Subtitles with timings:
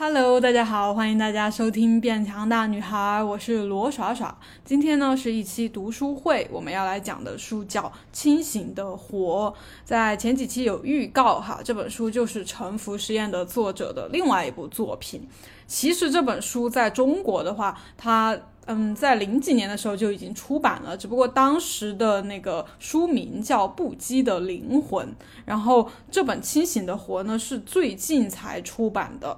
[0.00, 4.38] Hello，大家好，欢迎大家收听《变强大女孩》，我是罗耍耍。
[4.64, 7.82] 今天呢是一期读书会，我们要来讲的书叫
[8.12, 9.52] 《清醒的活》。
[9.84, 15.26] 在前几期有预告哈，这本书就是《沉浮实验》的作者的另外一部作品。
[15.66, 25.08] 其实这本书在中国的话，它嗯在零几年的时候就已经出版了，只不过当时的那个书名叫《不羁的灵魂》，
[25.44, 29.36] 然后这本《清醒的活》呢是最近才出版的。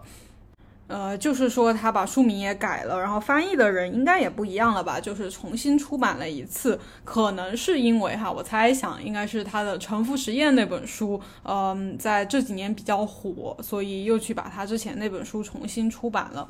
[0.91, 4.99] 呃，就是说他把书名也改了，然后翻译的人应该也不一样了吧？
[4.99, 16.49] 就是重新出版了一次，可能是因为哈，我猜想应该是他的《沉浮实验》那本书，嗯，在这几年比较火，所以又去把他之前那本书重新出版了。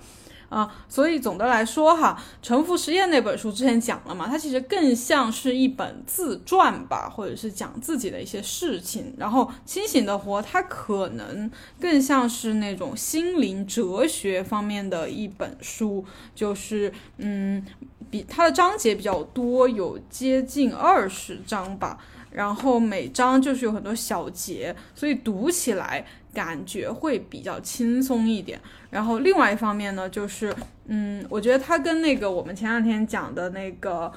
[0.50, 9.14] 啊，所以总的来说哈，《沉浮实验》那本书之前讲了嘛，它其实更像是一本自传吧，或者是讲自己的一些事情。
[9.16, 11.48] 然后《清醒的活》它可能
[11.80, 17.64] 更像是那种心灵哲学方面的一本书，就是嗯，
[18.10, 21.96] 比它的章节比较多，有接近二十章吧。
[22.32, 28.60] 然后每章就是有很多小节，所以读起来感觉会比较轻松一点。
[28.90, 30.54] 然后另外一方面呢，就是
[30.86, 34.12] 嗯，我觉得它跟那个我们前两天讲的那个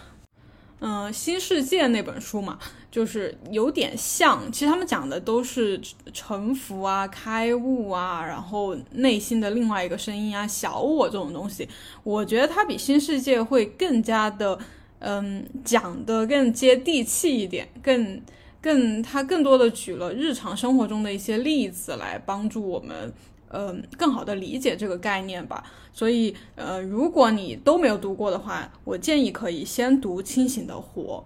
[0.79, 2.57] 嗯《新世界》那本书嘛，
[2.91, 4.51] 就是有点像。
[4.51, 5.79] 其实他们讲的都是
[6.11, 11.67] 沉浮啊、开悟啊，然后内心的另外一个声音啊、小我这种东西。
[12.03, 14.59] 我觉得它比《新世界》会更加的。
[15.05, 18.21] 嗯，讲的更接地气一点，更
[18.63, 23.13] 更他更多的举了日常生活中的一些例子来帮助我们，
[23.49, 25.61] 嗯，更好的理解这个概念吧。
[25.91, 31.25] 所以，呃，如果你都没有读过的话，我建议可以先读《清醒的活》。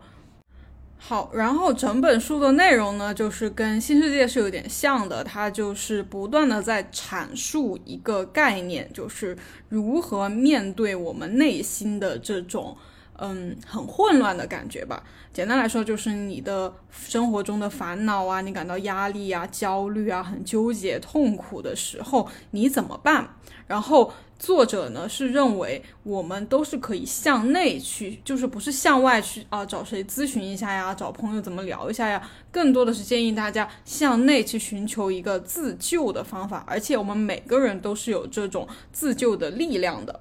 [0.98, 9.38] 好，然后整本书的内容呢，就是跟《新世界》是有点像的，它就是不断的在阐述一个概念，就是
[9.70, 12.76] 如何面对我们内心的这种。
[13.18, 15.04] 嗯，很混乱的感觉吧。
[15.34, 23.36] 简单来说，就是你的生活中的烦恼啊，你感到压力啊、焦虑啊、很纠结、痛苦的时候，你怎么办？
[23.68, 32.22] 然后作者呢是认为我们都是可以向内去，就是不是向外去啊，找谁咨询一下呀，找朋友怎么聊一下呀？
[32.52, 40.20] 更多的是建议大家向内去寻求一个自救的方法，而且我们每个人都是有这种自救的力量的。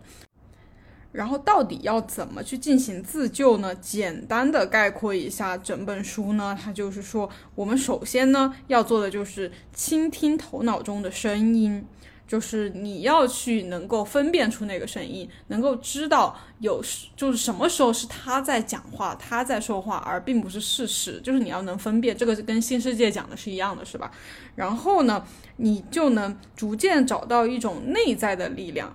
[1.17, 3.75] 然后到底要怎么去进行自救呢？
[3.77, 11.83] 简单的概括一下整本书呢，它就是说，我们首先呢要做的就是倾听头脑中的声音，
[12.29, 16.85] 就是你要去能够分辨出那个声音，能够知道有
[17.17, 24.11] 就是什么时候是他在讲话，他在说话，而并不是事实，就是你要能分辨，这个是跟新世界讲的是一样的，是吧？
[24.55, 25.25] 然后呢，
[25.57, 28.95] 你就能逐渐找到一种内在的力量。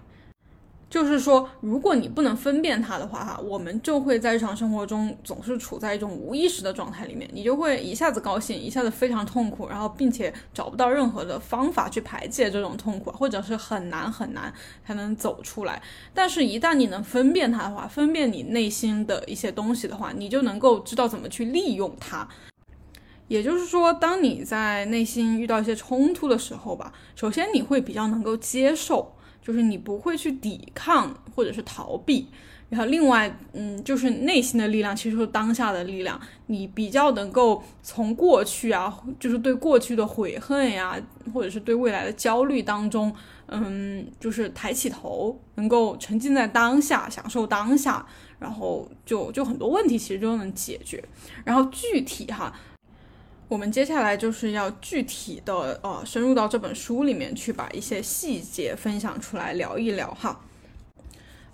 [0.91, 14.53] 就是说，如果你不能分辨它的话，哈，我们就会在日常生活中总是处在一种无意识的状态里面，你就会一下子高兴，一下子非常痛苦，然后并且找不到任何的方法去排解这种痛苦，或者是很难很难
[14.85, 15.81] 才能走出来。
[16.13, 22.27] 但是，一旦你能分辨它的话，分辨你内心的一些东西的话，你就能够知道怎么去利用它。
[23.29, 29.13] 也就是说，当你在内心遇到一些冲突的时候吧，首先你会比较能够接受。
[29.41, 32.27] 就是你不会去抵抗或者是逃避，
[32.69, 40.95] 然后另外，嗯，就是内心的力量，其实是当下的力量，你比较能够从过去啊，就是对过去的悔恨呀，
[41.33, 43.13] 或者是对未来的焦虑当中，
[43.47, 48.05] 嗯，就是抬起头，能够沉浸在当下，享受当下，
[48.39, 51.03] 然后就就很多问题其实都能解决，
[51.43, 52.53] 然后具体哈。
[53.51, 60.39] 我们接下来就是要具体的呃深入到这本书里面去，把一些细节分享出来聊一聊哈。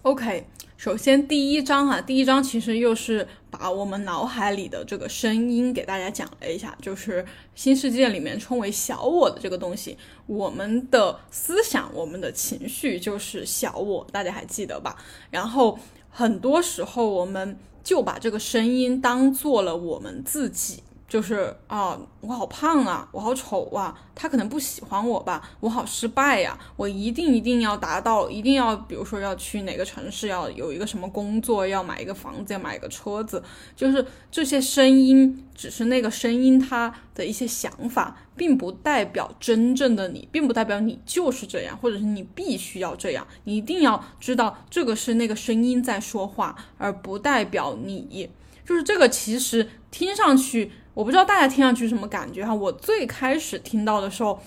[0.03, 0.45] OK，
[0.77, 7.25] 首先第一章哈，第一章其实又是把我们脑海里的这个声音给大家讲了一下，就是
[7.55, 9.97] 新世界里面称为小我的这个东西，
[10.27, 14.95] 我们的思想、我们的情绪就是小我，大家还记得吧？
[15.31, 15.79] 然后
[16.11, 20.83] 很多时候我们就把这个声音当做了我们自己。
[21.07, 33.41] 就是啊，我好胖啊，我好丑啊，他可能不喜欢我吧，我好失败呀，我一定一定要达到，一定要，比如说要去哪个城市，要有一个什么工作，要买一个房子，要买一个车子，
[33.73, 48.29] 就是这些声音，只是那个声音它的一些想法，并不代表真正的你，并不代表你就是这样，或者是你必须要这样，你一定要知道这个是那个声音在说话，而不代表你，
[48.65, 50.69] 就是这个其实听上去。
[50.97, 52.51] 我不知道大家听上去什么感觉哈。
[52.51, 54.41] 我最开始听到的时候，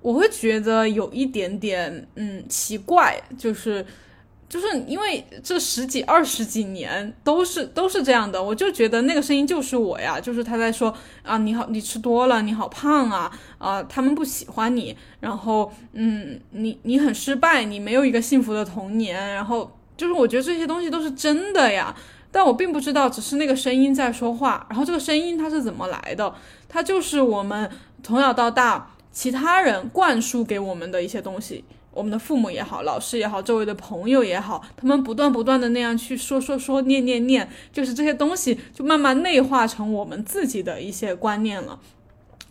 [0.00, 3.86] 我会觉得有一点点嗯奇怪，就是。
[4.48, 21.96] 就是因为这十几二十几年都是都是这样的，我就觉得那个声音就是我呀，就是他在说啊，你好，你吃多了，你好胖啊，啊，他们不喜欢你，然后嗯，你你很失败，你没有一个幸福的童年，然后就是我觉得这些东西都是真的呀，
[22.32, 26.34] 但我并不知道，只是那个声音在说话，然后这个声音它是怎么来的？
[26.68, 27.70] 它就是我们
[28.02, 31.64] 从小到大其他人灌输给我们的一些东西。
[31.94, 41.78] 我们的父母也好，老师也好，周围的朋友也好，他们不断不断的那样去说说说，念念念，就是这些东西就慢慢内化成我们自己的一些观念了。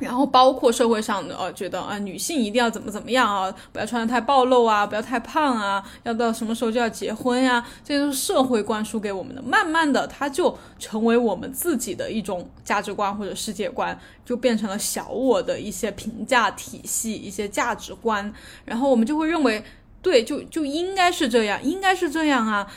[0.01, 9.41] 然后包括社会上的呃，觉得啊，女性一定要怎么怎么样啊，不要穿的太暴露啊，不要太胖啊，要到什么时候就要结婚呀，这些都是社会灌输给我们的。
[9.41, 18.33] 慢慢的，它就成为我们自己的一种价值观或者世界观，就变成了小我的一些评价体系、一些价值观。
[18.65, 19.63] 然后我们就会认为，
[20.01, 22.67] 对，就就应该是这样，应该是这样啊。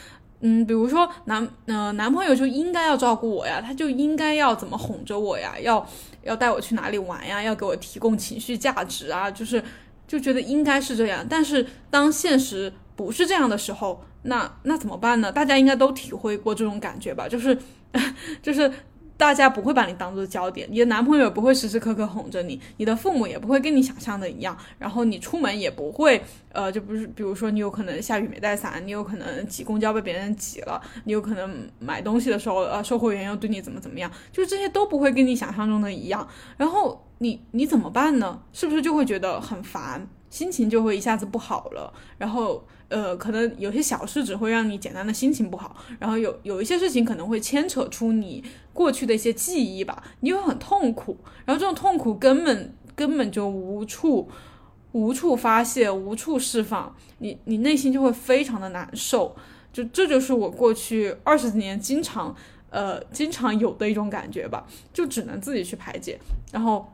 [0.46, 5.84] 嗯，比如说男呃男朋友就应该要照顾我呀，他就应该要怎么哄着我呀，要。
[6.22, 7.42] 要带我去哪里玩呀？
[7.42, 9.62] 要给我提供情绪价值啊，就是
[10.08, 11.22] 就觉得应该是这样。
[11.28, 15.30] 但是当现实不是这样的时候，那那怎么办呢？
[15.30, 17.28] 大家应该都体会过这种感觉吧？
[17.28, 17.58] 就是
[18.42, 18.72] 就是。
[19.16, 26.20] 大家不会把你当做焦点，你的男朋友不会时时刻刻哄着你，你的父母也不会跟你想象的一样，然后你出门也不会，
[26.52, 36.26] 呃，就不是，比如说你有可能下雨没带伞，你有可能挤公交被别人挤了，你有可能买东西的时候，呃，售货员又对你怎么怎么样，就是这些都不会跟你想象中的一样，
[36.56, 38.42] 然后你你怎么办呢？
[38.52, 42.64] 是不是就会觉得很烦，心情就会一下子不好了，然后。
[42.88, 54.28] 呃，可能有些小事只会让你简单的心情不好，然后有有一些事情可能会牵扯出你过去的一些记忆吧，你会很痛苦，然后这种痛苦根本根本就无处
[54.92, 59.34] 无处发泄，无处释放，你你内心就会非常的难受，
[59.72, 62.36] 就这就是我过去二十几年经常
[62.70, 66.20] 呃经常有的一种感觉吧，就只能自己去排解，
[66.52, 66.86] 然后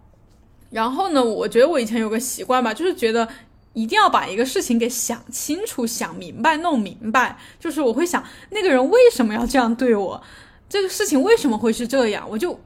[0.71, 3.29] 然后呢，我觉得我以前有个习惯吧，就是觉得。
[3.73, 7.39] 一定要把一个事情给想清楚、想明白、弄明白。
[7.59, 10.23] 就是我会想，那个人为什么要这样对我？
[10.69, 12.29] 这个事情为什么会是这样？
[12.29, 12.59] 我就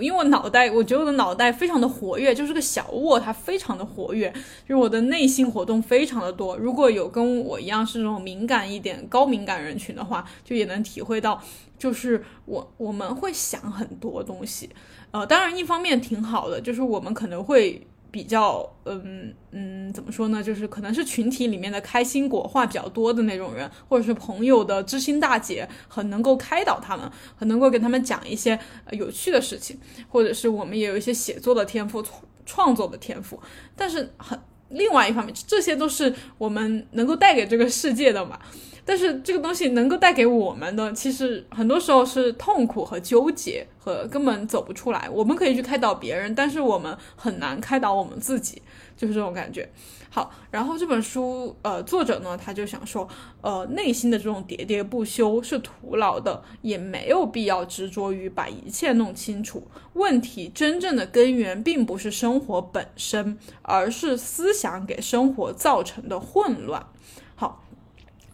[0.00, 4.30] 因为我脑袋，我觉得我的脑袋非常的活跃，就是个小窝，它非常的活跃，
[4.66, 6.56] 就是我的内心活动非常的多。
[6.56, 11.42] 如果有跟我一样是这种敏感一点、高敏感人群的话，就也能体会到，
[11.78, 14.70] 就是我我们会想很多东西。
[15.10, 17.86] 呃，当然一方面挺好的，就是我们可能会。
[18.12, 20.42] 比较，嗯嗯，怎么说呢？
[20.42, 28.56] 就是可能是群体里面的开心果话比较多的那种人，或者是朋友的知心大姐，很能够开导他们，很能够给他们讲一些
[28.90, 32.04] 有趣的事情，或者是我们也有一些写作的天赋、
[32.44, 33.40] 创作的天赋。
[33.74, 34.38] 但是很
[34.68, 38.38] 另外一方面，这些都是我们能够带给这个世界的嘛。
[38.84, 45.08] 但是这个东西能够带给我们的，其实很多时候是痛苦和纠结，和根本走不出来。
[45.10, 48.60] 我们可以去开导别人，但是我们很难开导我们自己，
[48.96, 49.68] 就是这种感觉。
[50.10, 53.08] 好，然后这本书，呃，作者呢，他就想说，
[53.40, 59.66] 呃，内心的这种喋喋不休是徒劳的，也没有必要执着于把一切弄清楚。
[59.94, 66.84] 问题真正的根源并不是生活本身，而是思想给生活造成的混乱。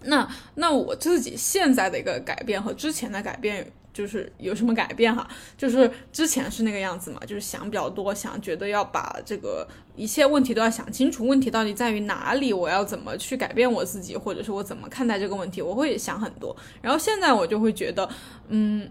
[0.08, 5.28] 那那我自己现在的一个改变和之前的改变就是有什么改变哈？
[5.56, 16.56] 就是之前是那个样子嘛，就是想比较多，想觉得要把这个一切问题都要想清楚，问题到底在于哪里，我要怎么去改变我自己，或者是我怎么看待这个问题，我会想很多。
[16.80, 18.08] 然后现在我就会觉得，
[18.48, 18.88] 嗯，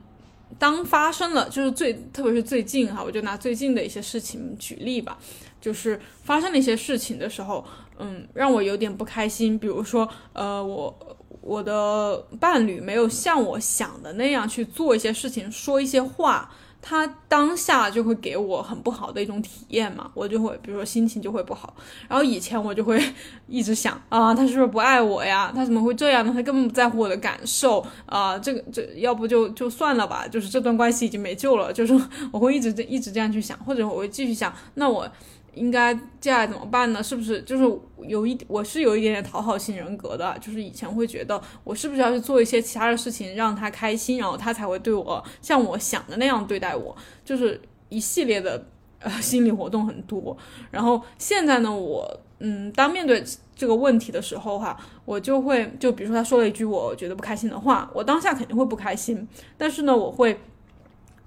[0.59, 5.17] 当发生了，就是最特别是最近哈，我就拿最近的一些事情举例吧，
[5.61, 7.65] 就是发生了一些事情的时候。
[7.99, 9.57] 嗯，让我有点不开心。
[9.57, 16.51] 比如说，呃，我我的伴侣没有像我想的那样去做一些事情，说一些话，
[16.81, 21.73] 他当下就会给我很不好的一种体验嘛，我就会，比如说心情就会不好。
[22.07, 23.01] 然后以前我就会
[23.47, 25.51] 一直想啊，他是不是不爱我呀？
[25.55, 26.31] 他怎么会这样呢？
[26.33, 28.37] 他根本不在乎我的感受啊！
[28.37, 31.71] 这个这要不就就算了吧，就是这段关系已经没救了。
[31.71, 31.93] 就是
[32.31, 35.09] 我会一直一直这样去想，或者我会继续想，那我。
[35.57, 37.01] 应该接下来怎么办呢？
[37.01, 37.63] 是不是就是
[38.07, 46.95] 有一我是有一点点讨好型人格的，就是以前会觉得我是不是要去做一些其他的事情让他开心，然后他才会对我像我想的那样对待我，
[47.25, 47.59] 就是
[47.89, 48.63] 一系列的
[48.99, 50.37] 呃心理活动很多。
[50.69, 53.23] 然后现在呢，我嗯，当面对
[53.55, 60.39] 这个问题的时候哈，我就会就比如说他说了一句我觉得不开心的话，我当下肯定会不开心，但是呢，我会。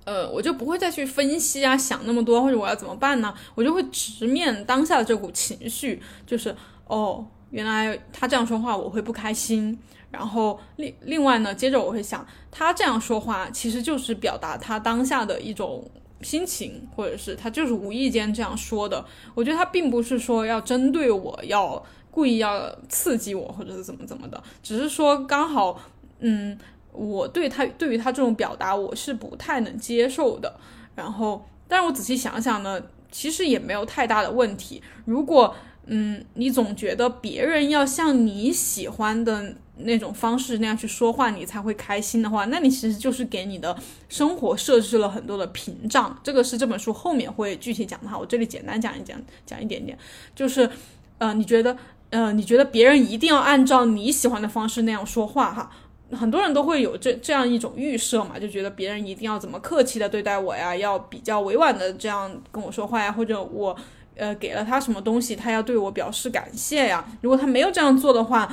[0.05, 3.33] 呃，我就不会再去分析啊，想那么多，或者我要怎么办呢？
[3.55, 9.79] 我就会直面当下的这股情绪，就是哦，原来他这样说话我会不开心。
[10.11, 15.89] 然后另另外呢，接着我会想，他这样说话其实就是表达他当下的一种
[16.23, 19.05] 心情，或者是他就是无意间这样说的。
[19.35, 21.81] 我觉得他并不是说要针对我，要
[22.11, 25.79] 故意要刺激我，或者是怎么怎么的，只是说刚好，
[26.21, 26.59] 嗯。
[27.01, 30.55] 我对他对于他这种表达，我是不太能接受的。
[30.95, 32.79] 然后，但是我仔细想想呢，
[33.11, 34.83] 其实也没有太大的问题。
[35.07, 35.55] 如果，
[35.87, 43.75] 嗯，你总觉得别人要像你喜欢的那种方式那样去说话，你才会开心的话，那你其实就是给你的
[44.11, 46.15] 生活设置了很多的屏障。
[46.23, 49.97] 这个是这本书后面会具体讲的哈，我这里简单讲一讲，讲一点点，
[50.35, 50.69] 就是，
[51.17, 51.75] 呃，你觉得，
[52.11, 55.71] 呃，你觉得别人一定要按照你喜欢的方式那样说话哈？
[56.13, 63.77] 很多人都会有这这样一种预设嘛，就觉得别人一定要怎么客气的对待我呀，要比较委婉的这样跟我说话呀，或者我
[64.17, 67.05] 呃给了他什么东西，他要对我表示感谢呀。
[67.21, 68.53] 如果他没有这样做的话，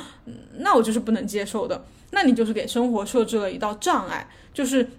[0.58, 1.84] 那我就是不能接受的。
[2.12, 4.90] 那你就是给生活设置了一道障碍，就是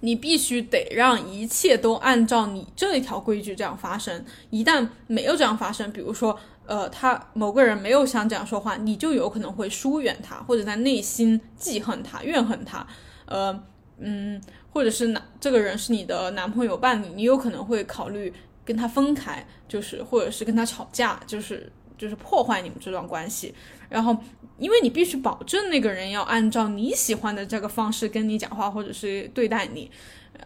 [0.00, 4.24] 你必须得让一切都按照你这一条规矩这样发生。
[4.50, 6.38] 一旦没有这样发生，比如说。
[6.66, 12.86] 呃，他某个人没有想这样说话，你就有可能会疏远他，或者在内心记恨他、怨恨他。
[13.26, 13.62] 呃，
[13.98, 14.40] 嗯，
[14.72, 18.32] 或者是男这个人是你的男朋友伴侣，你有可能会考虑
[18.64, 23.54] 跟他分开，就是或者是跟他吵架，就是就是破坏你们这段关系。
[23.90, 24.16] 然后，
[24.56, 29.90] 因为你必须保证那个人要按照你喜欢的这个方式跟你讲话，或者是对待你，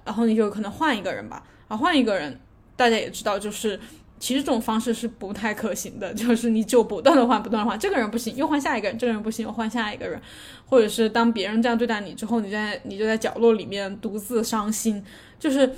[0.05, 1.45] 然后你就可能换一个人吧。
[1.69, 2.41] 啊，换一个人，
[2.77, 3.79] 大家也知道，就是。
[4.19, 10.21] 其实这种方式是不太可行的， 就是你就不断的换，不断的换，这个人不行，又换下一个人，这个人不行，又换下一个人，
[10.67, 15.05] 或者是当别人这样对待你之后，你在你就在角落里面独自伤心，
[15.39, 15.73] 就是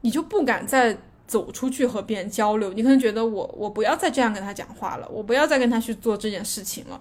[0.00, 0.96] 你就不敢再
[1.26, 7.00] 走出去和别人交流，你可能觉得我我不要再这样跟他讲话了，我不要再跟他去做这件事情了，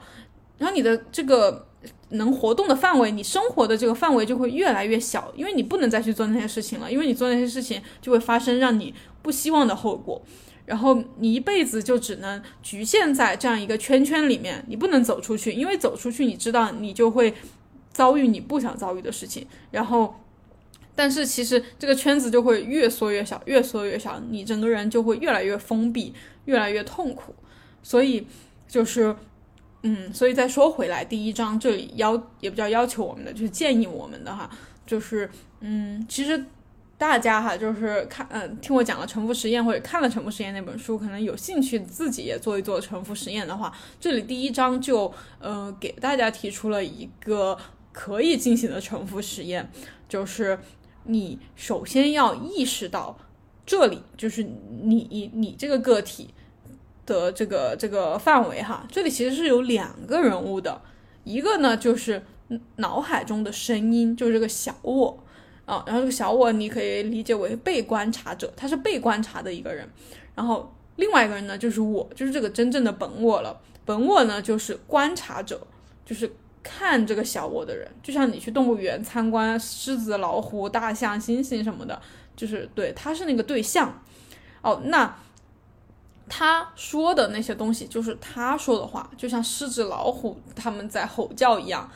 [0.57, 1.67] 然后你的这个
[2.09, 10.21] 能活动的范围，你生活的这个范围就会越来越小，因为你不能再去做那些事情了，因为你做那些事情就会发生让你不希望的后果。
[10.65, 17.33] 然后你一辈子就只能局限在这样一个圈圈里面，你不能走出去，因为走出去，你知道你就会
[17.91, 19.45] 遭遇你不想遭遇的事情。
[19.71, 20.15] 然后，
[20.95, 26.13] 但是其实这个圈子就会越缩越小，越缩越小，你整个人就会越来越封闭，
[26.45, 27.35] 越来越痛苦。
[27.81, 28.25] 所以
[28.65, 29.13] 就是，
[29.81, 34.49] 嗯，所以再说回来，第一章这里要也不叫要求我们的，就是建议我们的哈，
[34.85, 35.29] 就是，
[35.59, 36.45] 嗯，其实。
[36.95, 47.57] 大家哈，就是看嗯，听我讲了沉浮实验或者看了沉浮实验那本书，可能有兴趣自己也做一做沉浮实验的话，这里第一章就呃给大家提出了一个
[47.91, 49.69] 可以进行的沉浮实验，
[50.07, 50.57] 就是
[51.03, 53.17] 你首先要意识到
[53.65, 54.43] 这里就是
[54.83, 56.33] 你你这个个体
[57.05, 60.81] 的这个这个范围哈，这里其实是有两个人物的，
[61.25, 62.23] 一个呢就是
[62.77, 65.19] 脑海中的声音，就是这个小我。
[65.65, 69.87] 啊，然后这个小我你可以理解为被观察者，他是被观察的一个人。
[70.35, 73.59] 然后另外一个人呢，就是我，就是这个真正的本我了。
[73.85, 75.59] 本我呢，就是观察者，
[76.05, 77.89] 就是看这个小我的人。
[78.01, 82.01] 就像你去动物园参观狮子、老虎、大象、猩猩什么的，
[82.35, 84.01] 就是对，他是那个对象。
[84.61, 85.13] 哦，那
[86.29, 91.89] 他说的那些东西，就是他说的话，就像狮子、老虎他们在吼叫一样，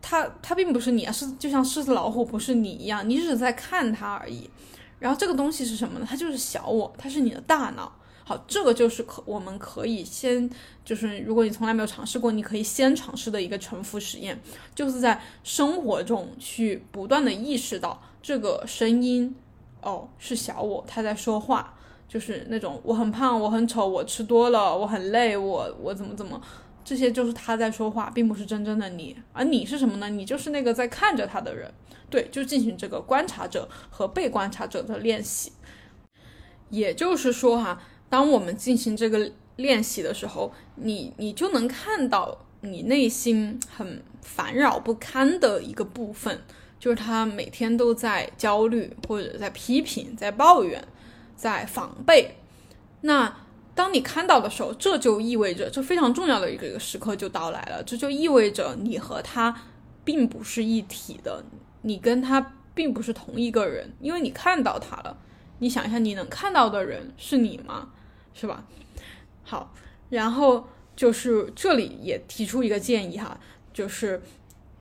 [0.00, 0.08] 是。
[0.10, 4.48] 他他并不是你啊，是就像狮子老虎不是你一样，你只是在看它而已。
[4.98, 6.06] 然后这个东西是什么呢？
[6.08, 7.92] 它就是小我，它是你的大脑。
[8.24, 10.48] 好，这个就是可我们可以先
[10.84, 14.40] 就是如果你从来没有尝试过，你可以先尝试的一个沉浮实验，
[14.74, 19.34] 就是在生活中去不断的意识到这个声音
[19.80, 21.74] 哦是小我，他在说话，
[22.06, 26.40] 就是那种我很胖，我很丑，我吃多了，我很累，我我怎么怎么。
[26.88, 30.08] 这些就是他在说话，并不是真正的你，而你是什么呢？
[30.08, 31.70] 你就是那个在看着他的人，
[32.08, 35.52] 对，就进行这个观察者和被观察者的练习。
[36.70, 46.40] 也就是说，哈，当我们进行这个练习的时候，你你就能看到你内心很烦扰不堪的一个部分，
[46.80, 50.82] 就是他每天都在焦虑，或者在批评，在抱怨，
[51.36, 52.36] 在防备。
[53.02, 53.36] 那。
[53.78, 57.80] 当你看到的时候，这就意味着这非常重要的一个时刻就到来了。
[57.84, 59.54] 这就意味着你和他
[60.04, 61.44] 并不是一体的，
[61.82, 65.16] 你跟他并不是同一个人，因为你看到他了。
[65.60, 67.90] 你想一下，你能看到的人是你吗？
[68.34, 68.64] 是吧？
[69.44, 69.72] 好，
[70.10, 70.66] 然后
[70.96, 73.38] 就是这里也提出一个建议哈，
[73.72, 74.20] 就是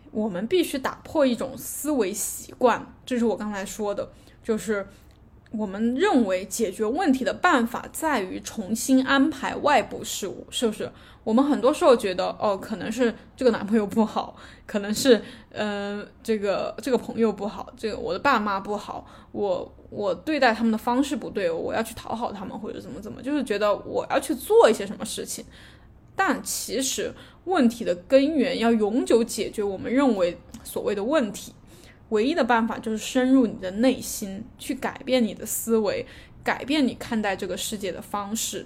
[0.10, 4.10] 我们必须打破一种思维习惯，这是我刚才说的，
[4.44, 4.88] 就是
[5.52, 10.92] 我们认为解决问题的办法在于重新安排外部事物，是不是？
[11.24, 14.36] 我们很多时候觉得，哦，可能是这个男朋友不好，
[14.66, 25.44] 可能是，呃，这个这个朋友不好，这个我的爸妈不好，我我对待他们的方式不对，我要去讨好他们或者怎么怎么，就是觉得我要去做一些什么事情。
[26.16, 27.14] 但其实
[27.44, 31.54] 问题的根源要永久解决，我们认为所谓的问题，
[32.10, 36.06] 唯一的办法就是深入你的内心，去改变你的思维，
[36.44, 38.66] 改变你看待这个世界的方式。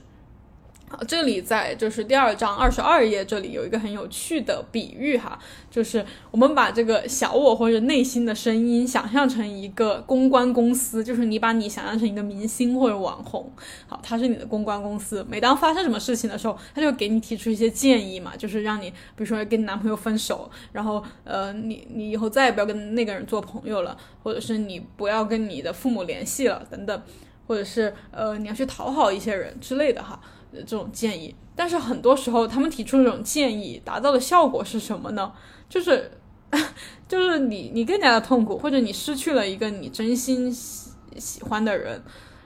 [0.92, 13.50] 好这里在就是第二章二十二页，这里有一个很有趣的比喻哈，就是我们把这个小我或者内心的声音想象成一个公关公司，就是你把你想象成一个明星或者网红，
[13.88, 15.26] 好，他是你的公关公司。
[15.30, 27.02] 每当发生什么事情的时候，他就给你提出一些建议嘛，就是让你，比如说跟你男朋友分手，然后呃，你你以后再也不要跟那个人做朋友了，或者是你不要跟你的父母联系了等等，
[27.48, 30.20] 或者是呃你要去讨好一些人之类的哈。
[30.60, 35.32] 这种建议，但是很多时候他们提出这种建议达到的效果是什么呢？
[35.70, 36.12] 就是，
[37.08, 42.02] 就是你你更加的痛苦，或者你失去了一个你真心喜喜欢的人，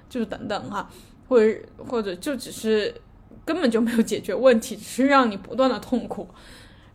[0.07, 0.87] 就是等等哈，
[1.27, 2.93] 或者或者就只是
[3.43, 6.27] 根本就没有解决问题，只是让你不断的痛苦。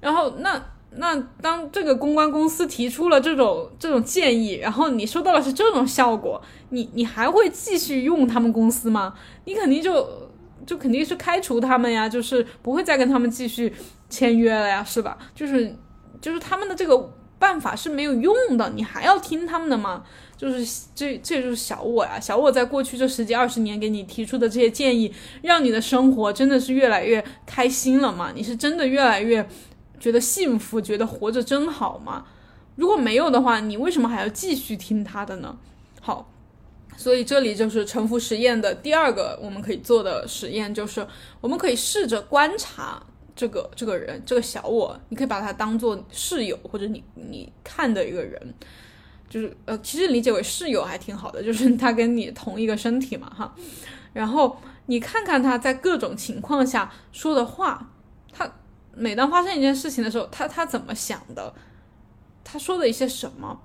[0.01, 0.63] 然后那
[0.93, 9.15] 那当这个公关公司提出了这种这种建议，然后你收到的是这种效果，你你还会继续用他们公司吗？
[9.45, 10.30] 你肯定就。
[10.67, 13.73] 就肯定是开除他们呀，就是不会再跟他们继续
[14.09, 15.17] 签约了呀，是吧？
[15.35, 15.77] 就是
[16.21, 20.05] 就是他们的这个办法是没有用的，你还要听他们的吗？
[20.37, 25.13] 就是这这就是小我呀，小我在过去这十几二十年给你提出的这些建议，
[25.43, 28.33] 让你的生活真的是越来越开心了吗？
[28.35, 29.47] 你是真的越来越
[29.99, 32.25] 觉得幸福，觉得活着真好吗？
[32.77, 35.59] 如果没有的话，你为什么还要继续听他的呢？
[36.01, 36.31] 好。
[36.97, 41.07] 所以这里就是沉浮实验的第二个我们可以做的实验，就是
[41.41, 43.03] 我们可以试着观察
[43.35, 48.55] 这个这个人这个小我，你可以把他当做室友或者你你看的一个人，
[49.31, 53.55] 就是呃其实理解为室友还挺好的，就是他跟你同一个身体嘛哈，
[54.13, 57.91] 然后你看看他在各种情况下说的话，
[58.31, 58.53] 他
[58.93, 61.55] 每当发生一件事情的时候，他他怎么想的，
[62.45, 63.59] 他说的一些什么。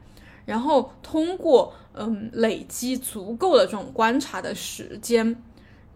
[0.46, 5.36] 然后通过嗯累积足够的这种观察的时间，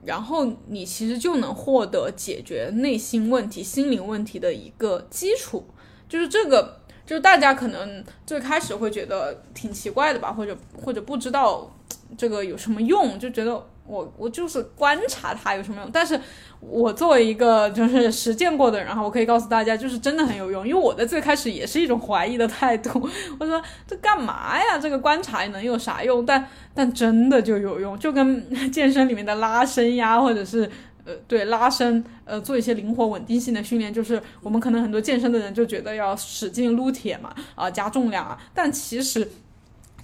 [0.03, 5.65] 然后你其实就能获得解决内心问题、心灵问题的一个基础。
[6.07, 11.69] 就是这个，就是大家可能最开始会觉得挺奇怪的吧，或者或者不知道
[12.17, 13.63] 这个有什么用，就觉得。
[13.89, 16.19] 我我就是观察它有什么用，但是
[16.60, 20.67] 我作为一个就是实践过的人哈，我可以告诉大家，就是真的很有用。
[20.67, 24.78] 因为我在最开始也是一种怀疑的态度，我说这干嘛呀？
[24.80, 26.23] 这个观察能有啥用？
[26.23, 30.69] 但但真的就有用，就跟 健身里面的拉伸呀，或者是
[31.06, 39.28] 呃对拉伸呃做一些灵活稳定性的训练，就是我们可能很多健身的人就觉得要使劲撸铁嘛啊加重量啊，但其实。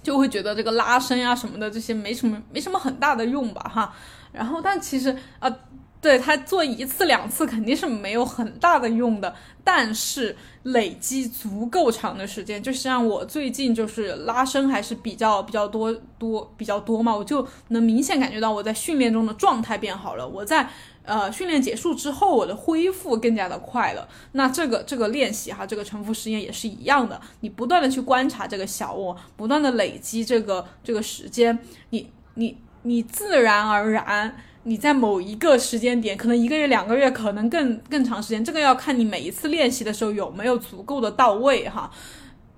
[0.06, 3.92] 就会觉得这个拉伸呀什么的这些没什么没什么很大的用吧哈，
[4.30, 5.52] 然后但其实啊，
[6.00, 20.70] 对他做一次两次肯定是没有很大的用的，但是累积足够长的时间，就像我最近就是拉伸还是比较比较多多比较多嘛，我就能明显感觉到我在训练中的状态变好了，我在。
[21.06, 24.06] 呃，训练结束之后，我的恢复更加的快了。
[24.32, 27.20] 那这个这个练习哈，这个沉浮实验也是一样的。
[27.40, 31.56] 你不断的去观察这个小我，不断的累积这个这个时间，
[31.90, 41.90] 你你你自然而然，你在某一个时间点，可能一个月、两个月，可能更更长时间，这个要看你每一次练习的时候有没有足够的到位哈。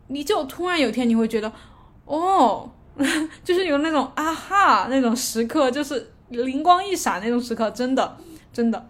[0.08, 1.52] 你就突然有天你会觉得，
[2.06, 2.70] 哦，
[3.44, 8.16] 就是有那种啊哈那种时刻，就是灵光一闪那种时刻，真的。
[8.58, 8.86] 真的，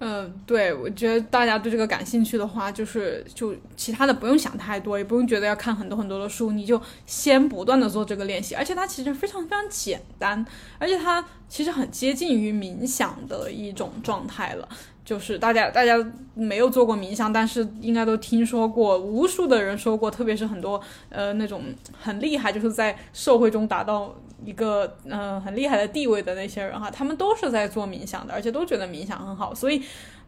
[0.00, 10.44] 嗯，对，我觉得大家对这个感兴趣的话，就是就其他的不用想太多，也不用觉得要看很多很多的书，你就先不断的做这个练习，而且它其实非常非常简单，
[10.80, 14.68] 而且它其实很接近于冥想的一种状态了。
[15.04, 15.94] 就是大家大家
[16.34, 21.62] 没有做过冥想，但是应该都听说过，无数的人说过，特别是很多呃那种
[21.98, 24.12] 很厉害，就是在社会中达到
[24.44, 29.54] 一个嗯很厉害的地位的那些人哈，他们都是在做冥想的，而且都觉得冥想很好。
[29.54, 29.82] 所以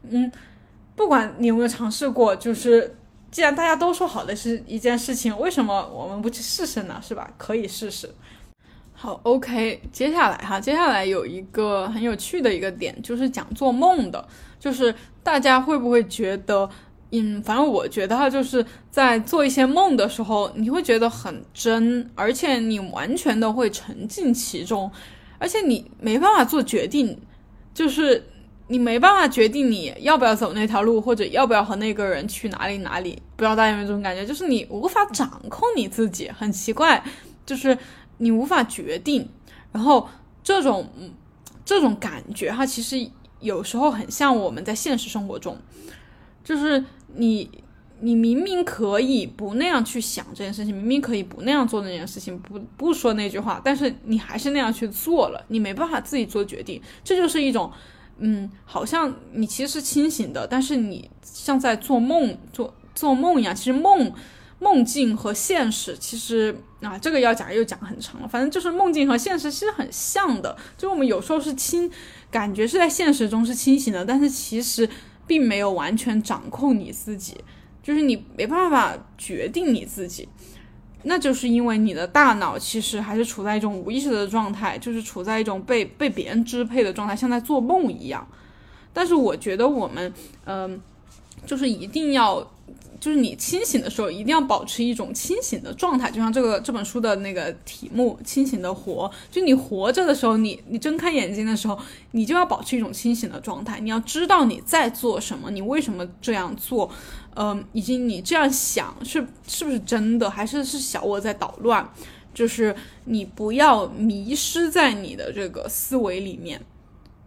[0.08, 0.30] 嗯，
[0.96, 2.96] 不管你有没有尝试过，就是
[3.30, 7.00] 既然大家都说好的是一件事情，为什么我们不去试试呢？
[7.02, 7.30] 是吧？
[7.38, 8.12] 可以试试。
[8.92, 14.22] 好，OK，接下来哈，接下来有一个很有趣的一个点，就是讲做梦的，
[14.58, 16.68] 就是大家会不会觉得
[17.12, 24.88] 嗯，反正我觉得哈，就是在做一些梦的时候，你会觉得很真，而且你完全的会沉浸其中，
[25.36, 27.18] 而且你没办法做决定，
[27.74, 28.24] 就是
[28.68, 33.20] 你没办法决定你要不要走那条路，或者要不要和那个人去哪里哪里。
[33.34, 37.02] 不知道大家有没有这种感觉，就是你无法掌控你自己，很奇怪，
[37.44, 37.76] 就是
[38.18, 39.28] 你无法决定。
[39.72, 40.08] 然后
[40.44, 40.88] 这种
[41.64, 43.04] 这种感觉哈，其实
[43.40, 45.58] 有时候很像我们在现实生活中，
[46.44, 46.84] 就是。
[47.14, 47.50] 你
[48.02, 57.70] 你明明可以不那样去想这件事情，明明可以不那样做那件事情，不不说那句话，但是你还是那样去做了，你没办法自己做决定，这就是一种，
[58.18, 63.54] 嗯，好像你其实是清醒的，但是你像在做梦做做梦一样。
[63.54, 64.10] 其实梦
[64.60, 68.26] 梦境和现实其实啊，这个要讲又讲很长了。
[68.26, 71.90] 反正就是梦境和现实其实很像的，就我们有时候是清，
[72.30, 74.88] 感觉是在现实中是清醒的，但是其实。
[75.30, 77.36] 并没有完全掌控你自己，
[77.84, 80.28] 就是你没办法决定你自己，
[81.04, 88.26] 那就是因为你的大脑其实还是处在一种无意识的状态，就是处在一种被被别人支配的状态，像在做梦一样。
[88.92, 90.12] 但是我觉得我们，
[90.46, 90.80] 嗯，
[91.46, 92.44] 就是一定要。
[93.00, 99.10] 就是你清醒的时候，一定要保持一种清醒的状态，就像这个这本书的那个题目“清醒的活”。
[99.32, 101.78] 就你活着的时候，你你睁开眼睛的时候，
[102.10, 103.80] 你就要保持一种清醒的状态。
[103.80, 106.90] 你要知道你在做什么，你为什么这样做，
[107.34, 111.90] 嗯，以及你这样想是是不是真的，还是是小我在捣乱。
[112.32, 112.74] 就是
[113.06, 116.60] 你不要迷失在你的这个思维里面。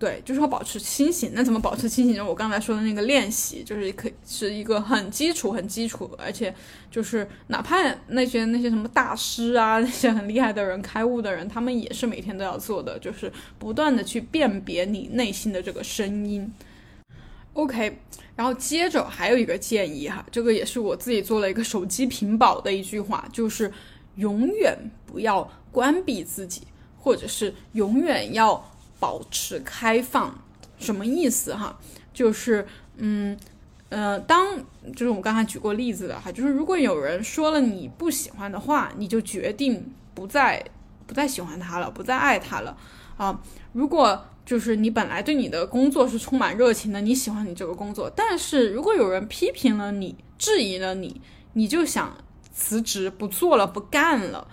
[0.04, 1.32] 对，就是要保持清醒。
[1.34, 2.14] 那怎么保持清醒？
[2.14, 6.54] 就我刚才说的那个练习，就是可以是一个很基础、很基础，而且
[6.92, 16.54] 就是哪怕那些那些什么大师啊，那些很厉害的人、开悟的人，他们也是每天都要做的，就是不断的去辨别你内心的这个声音。
[17.54, 17.98] OK，
[18.36, 23.72] 然后接着还有一个建议哈，这个也是我自己做了一个手机屏保的一句话，就是
[24.18, 26.64] 永远不要关闭自己，
[27.00, 28.70] 或者是永远要。
[29.04, 30.34] 保持开放，
[30.78, 31.78] 什么意思哈？
[32.14, 33.38] 就是，嗯，
[33.90, 34.58] 呃，当
[34.96, 40.64] 就是我刚才举过例子的哈，就是如果有人说了你不喜欢的话，你就决定不再
[41.06, 42.78] 不再喜欢他了，不再爱他了
[43.18, 43.38] 啊。
[43.74, 51.20] 如果就是你本来对你的工作是充满热情的，你喜欢你这个工作，但是如果有人批评了你，质疑了你，
[51.52, 52.16] 你就想
[52.54, 54.48] 辞职不做了，不干了。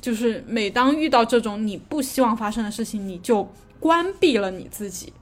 [0.00, 3.46] 就是每当遇到这种你不希望发生的事情，你就。
[3.84, 5.12] 关闭了你自己，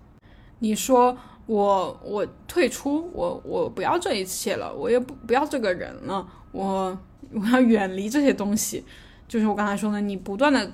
[0.61, 6.97] 你说我我退出，我我不要这一切了，我也不不要这个人了，我
[7.35, 8.85] 我要远离这些东西。
[9.27, 10.71] 就是我刚才说的，你不断的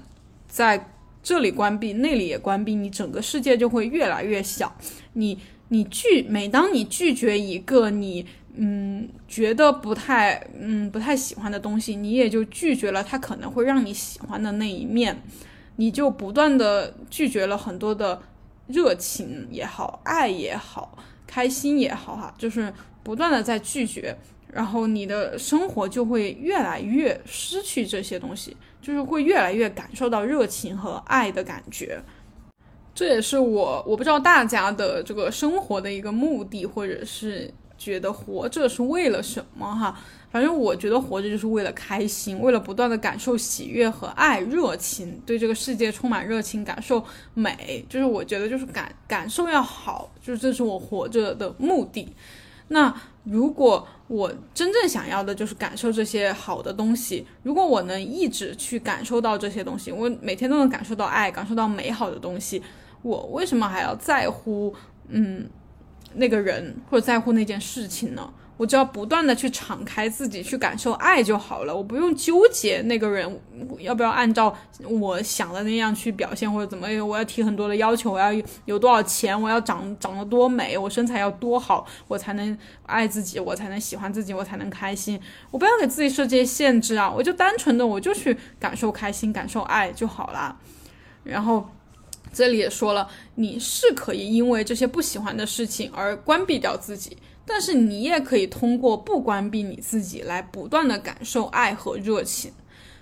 [0.47, 4.71] 在这里关闭，那里也关闭，你整个世界就会越来越小。
[5.15, 15.23] 你你拒，每当你拒绝一个你嗯觉得不太嗯不太喜欢的东西，你也就拒绝了他可能会让你喜欢的那一面。
[15.81, 18.21] 你就不断的拒绝了很多的
[18.67, 22.73] 热情也好，爱也好，开心也好，哈，就是
[23.05, 24.17] 不断的在拒绝，
[24.53, 32.03] 然后你的生活就会越来越失去这些东西，就是会越来越感受到热情和爱的感觉。
[32.93, 39.99] 这也是我我不知道大家的这个生活的一个目的，或者是觉得活着是为了什么，哈。
[40.31, 52.07] 反正我觉得活着就是为了开心，为了不断的感受喜悦和爱、热情，对这个世界充满热情，感受美，就是我觉得就是感感受要好，就是这是我活着的目的。
[52.71, 62.63] 那如果我真正想要的就是感受这些好的东西，如果我能一直去感受到这些东西，我每天都能感受到爱，感受到美好的东西，
[63.01, 64.75] 我为什么还要在乎
[65.09, 65.49] 嗯
[66.15, 68.33] 那个人或者在乎那件事情呢？
[68.57, 71.77] 我只要不断的去敞开自己，去感受爱就好了。
[71.77, 73.41] 我不用纠结那个人
[73.79, 78.33] 要不要按照我想的那样去表现，或者怎么，我要提很多的要求，我要
[78.65, 85.21] 有多少钱，我要长长得多美，我身材要多好，我才能爱自己，我才能喜欢自己，我才能开心。
[85.53, 87.09] 我不要给自己设这些限制啊！
[87.09, 90.57] 我就单纯的，我就去感受开心，感受爱就好了。
[91.23, 91.65] 然后
[92.39, 97.17] 这里也说了，你是可以因为这些不喜欢的事情而关闭掉自己。
[97.45, 102.53] 但是你也可以通过不关闭你自己来不断的感受爱和热情，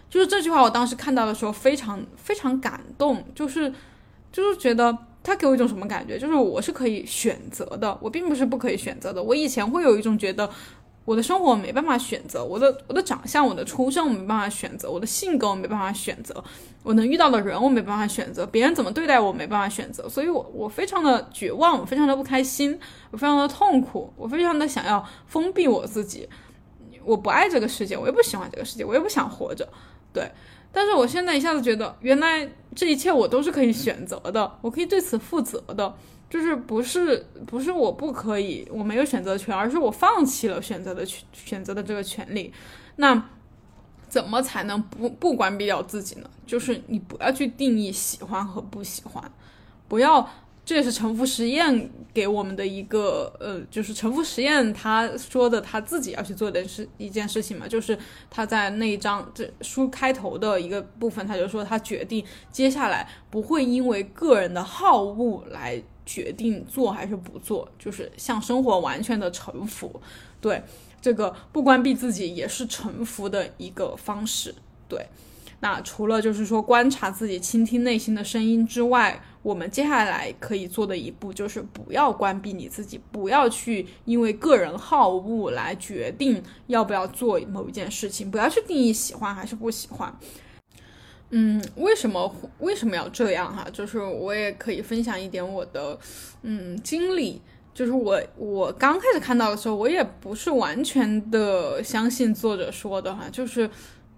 [0.08, 3.70] 就是这句话，我当时看到的时候非常非常感动，就是
[4.32, 9.22] 就是觉得他给我一种什么感觉，就是我是可以选择的，我并不是不可以选择的。
[9.22, 10.48] 我以前会有一种觉得，
[11.06, 16.44] 我的生活没办法选择，我的我的长相、我的出身我没办法选择，我的性格我没办法选择，
[16.82, 22.78] 我能遇到的人我没办法选择，别人怎么对待我没办法选择，所以我我非常的绝望，我非常的不开心，
[23.12, 26.28] 我非常的痛苦，我非常的想要封闭我自己，
[27.04, 29.66] 我不爱这个世界，我也不喜欢这个世界，我也不想活着，
[30.12, 30.30] 对。
[30.72, 35.94] 但是我现在一下子觉得，原来这一切我都是可以选择的，我可以对此负责的。
[36.28, 42.52] 就是不是不是我不可以，我没有选择权，而是我放弃了选择的选选择的这个权利。
[42.96, 43.30] 那
[44.08, 46.30] 怎么才能不不关闭掉自己呢？
[46.46, 49.30] 就是你不要去定义喜欢和不喜欢，
[49.88, 50.28] 不要。
[50.64, 57.96] 这也是沉浮实验给我们的一个呃，就是沉浮实验他说的他自己要去做的是一件事情嘛，就是
[58.28, 65.80] 他在那一章这书开头的一个部分，他就说他决定接下来不会因为个人的好恶来。
[66.06, 70.00] 决定做还是不做，就是向生活完全的臣服。
[70.40, 70.62] 对
[71.02, 74.54] 这个不关闭自己也是臣服的一个方式。
[74.88, 75.04] 对，
[75.60, 90.16] 那除了就是说观察自己、倾听内心的声音之外，我们接下来可以做的一步就是不要关闭你自己，不要去因为个人好恶来决定要不要做某一件事情，不要去定义喜欢还是不喜欢。
[91.30, 93.66] 嗯，为什么为什么要这样哈？
[93.72, 95.98] 就是我也可以分享一点我的
[96.42, 97.40] 嗯经历。
[97.74, 103.24] 就是我我刚开始看到的时候，我也不是完全的相信作者说的哈。
[103.30, 103.68] 就是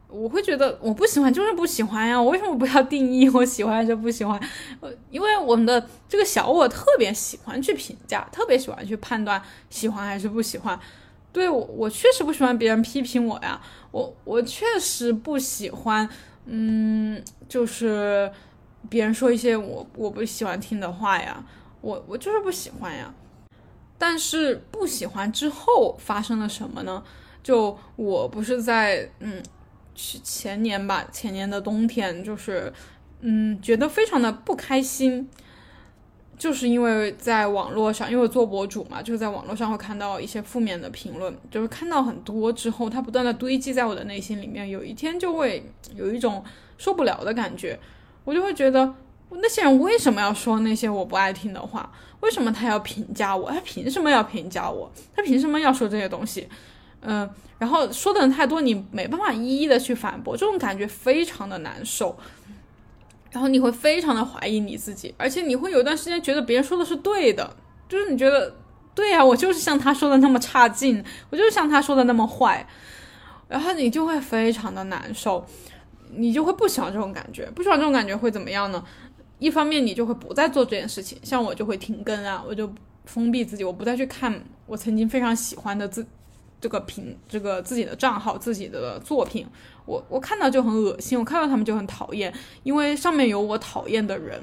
[0.06, 4.38] 我会觉得我不喜欢就是不喜欢呀，我为什么不要定义我喜欢还是不喜欢？
[4.78, 10.78] 呃，因为我们的这个小我特别喜欢去评价，特别喜欢去判断喜欢还是不喜欢。
[11.32, 16.08] 对我我确实不喜欢别人批评我呀，我我确实不喜欢。
[16.50, 18.32] 嗯，就是
[18.88, 21.44] 别人说一些我我不喜欢听的话呀，
[21.82, 23.12] 我我就是不喜欢呀。
[23.98, 27.02] 但是不喜欢之后发生了什么呢？
[27.42, 29.42] 就我不是在嗯，
[29.94, 32.72] 去前年吧，前年的冬天，就是
[33.20, 35.28] 嗯，觉得非常的不开心。
[36.38, 46.44] 就是因为在网络上，因为做博主嘛，就是在网络上会看到一些负面的评论，就是看到很多之后，它不断的堆积在我的内心里面，有一天就会有一种
[46.76, 47.78] 受不了的感觉，
[48.24, 48.94] 我就会觉得
[49.30, 51.92] 那些人为什么要说那些我不爱听的话？
[52.20, 53.50] 为什么他要评价我？
[53.50, 54.90] 他凭什么要评价我？
[55.14, 56.48] 他凭什么要说这些东西？
[57.00, 62.16] 嗯，然后说的人太多，你没办法一一的去反驳，这种感觉非常的难受。
[63.30, 67.56] 然后你会非常的怀疑你自己，而且你会有一段时间觉得别人说的是对的，
[67.88, 68.54] 就是你觉得
[68.94, 72.66] 对呀，我就是像他说的那么差劲，我就是像他说的那么坏，
[73.48, 75.44] 然后你就会非常的难受，
[76.14, 78.82] 你就会不喜欢这种感觉，不喜欢这种感觉会怎么样呢？
[79.38, 82.68] 一方面你就会不再做这件事情，像我就会停更啊，我就
[83.04, 86.04] 封闭自己，我不再去看我曾经非常喜欢的自。
[86.60, 89.46] 这个评这个自己的账号自己的作品，
[89.86, 94.42] 我我看到就很恶心，我看到他们就很讨厌，因为上面有我讨厌的人，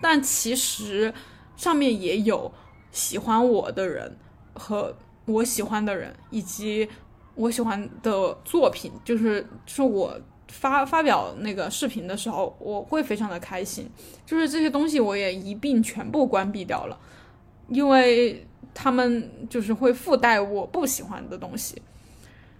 [0.00, 1.14] 但其实
[1.56, 2.52] 上面也有
[2.90, 4.16] 喜欢我的人
[4.54, 4.92] 和
[5.26, 6.88] 我喜欢的人，以及
[7.36, 13.88] 我喜欢的作品，就是就是我发发表那个视频的时候，我会非常的开心，
[14.26, 16.98] 就是这些东西我也一并全部关闭掉了，
[17.68, 18.44] 因为。
[18.74, 21.80] 他们就是会附带我不喜欢的东西，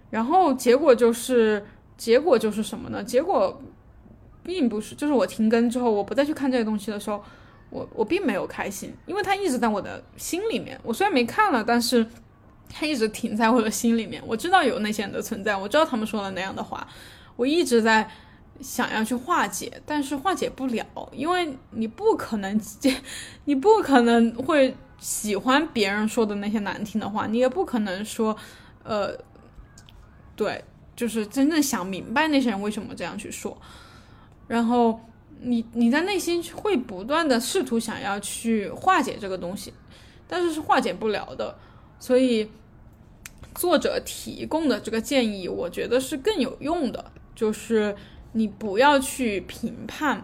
[0.09, 1.65] 然后结果就是，
[1.97, 3.03] 结果就是什么呢？
[3.03, 3.59] 结果
[4.43, 7.23] 并不是，就是我停更之后，我不再去看这些东西的时候，
[7.71, 10.79] 我我并没有开心，因为它一直在我的心里面。
[10.83, 12.05] 我虽然没看了，但是
[12.69, 14.21] 它一直停在我的心里面。
[14.27, 16.87] 我知道有那些人的存在，我知道他们说了那样的话，
[17.35, 18.07] 我一直在
[18.61, 22.61] 想要去化解，但是化解不了，因为你不可能，
[23.45, 24.75] 你不可能会。
[25.03, 28.33] 喜欢别人说的那些难听的话，你也不可能说，
[28.83, 29.13] 呃，
[30.33, 30.63] 对，
[30.95, 33.61] 就是真正想明白那些人为什么这样去说，
[34.47, 34.97] 然后
[35.41, 39.73] 你你在内心会不断的试图想要去化解这个东西，
[40.25, 41.53] 但是是化解不了的，
[41.99, 42.49] 所以
[43.53, 47.93] 作者提供的这个建议，我觉得是更有用的，就是
[48.31, 50.23] 你不要去评判。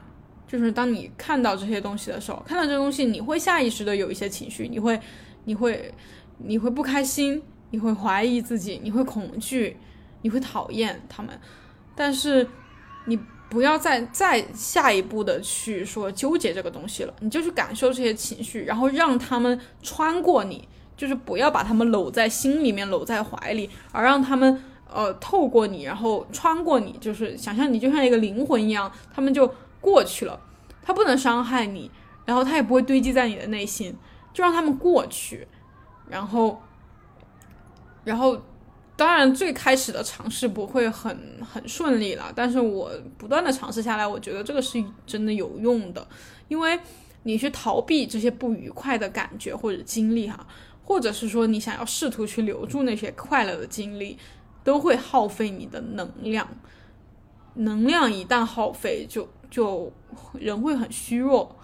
[0.50, 5.00] 就是当你看到这些东西的时候，看到这东西，你会下意识的有一些情绪，你会，
[5.44, 5.94] 你会，
[6.40, 9.78] 你会不开心，你会怀疑自己，你会恐惧，
[10.24, 11.40] 你会讨厌他们，
[11.96, 12.48] 但是
[13.06, 24.60] 你不要再再下一步的去说纠结这个东西了，你就去感受这些情绪，然后让他们穿过你，就是不要把他们搂在心里面，搂在怀里，而让他们
[24.92, 29.48] 呃透过你，然后穿过你，就是想象你就像一个灵魂一样，他们就。
[29.82, 30.39] 过去了，
[30.82, 31.89] 他不能伤害你，
[32.26, 33.96] 然后他也不会堆积在你的内心，
[34.34, 35.48] 就让他们过去，
[36.08, 36.62] 然后，
[38.04, 38.42] 然后
[38.96, 46.06] 当然最开始的尝试不会很很顺利了，但是我不断的尝试下来，我觉得这个是真的有用的，
[46.48, 46.80] 因为
[47.24, 50.46] 你去逃避这些不愉快的感觉或者经历哈，
[50.84, 54.18] 或者是说你想要试图去留住那些快乐的经历，
[54.63, 56.48] 都会耗费你的能量，
[57.56, 59.92] 能量一旦耗费，就就
[60.34, 61.56] 人会很虚弱，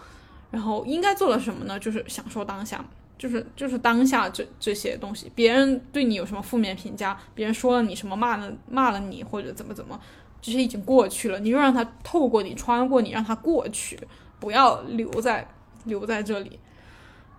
[0.52, 1.80] 然后应该做的什么呢？
[1.80, 2.84] 就是享受当下。
[3.17, 9.98] 就是就是当下这这些东西，别人对你有什么负面评价，别人说了你什么骂了骂了你或者怎么怎么，
[10.41, 13.98] 这些已经过去了，你就让它透过你穿过你，让它过去，
[14.38, 15.48] 不要留在
[15.86, 16.60] 留在这里。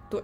[0.08, 0.18] 对，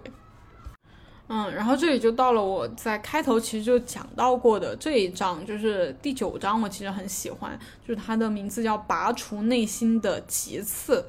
[1.35, 11.03] 嗯，然后这里就到了我在开头其实就讲到过的这一章，就是第九章，我其实很喜欢，就是它的名字叫拔除内心的棘刺。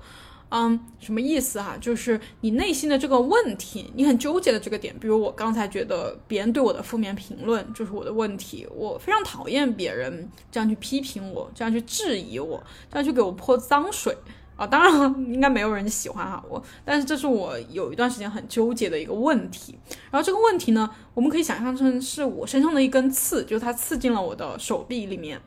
[0.49, 1.77] 嗯，什么意思哈？
[1.79, 4.99] 就是你内心的这个问题，你很纠结的这个点。
[4.99, 14.17] 比如我刚才觉得别人对我的负面评论就是我的问题，我非常讨厌别人这样去批评我，这样去质疑我，这样去给我泼脏水
[14.57, 14.67] 啊！
[14.67, 14.93] 当然
[15.33, 19.79] 应该没有人喜欢哈我，但是这是我有一段时间很纠结的一个问题。
[20.11, 25.41] 然后这个问题呢，我们可以想象成是我身上的一根刺，就是它刺进了我的手臂里面。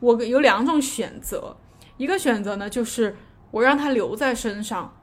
[0.00, 1.56] 我有两种选择，
[1.96, 3.16] 一个选择呢就是。
[3.50, 4.94] 我让它留在身上，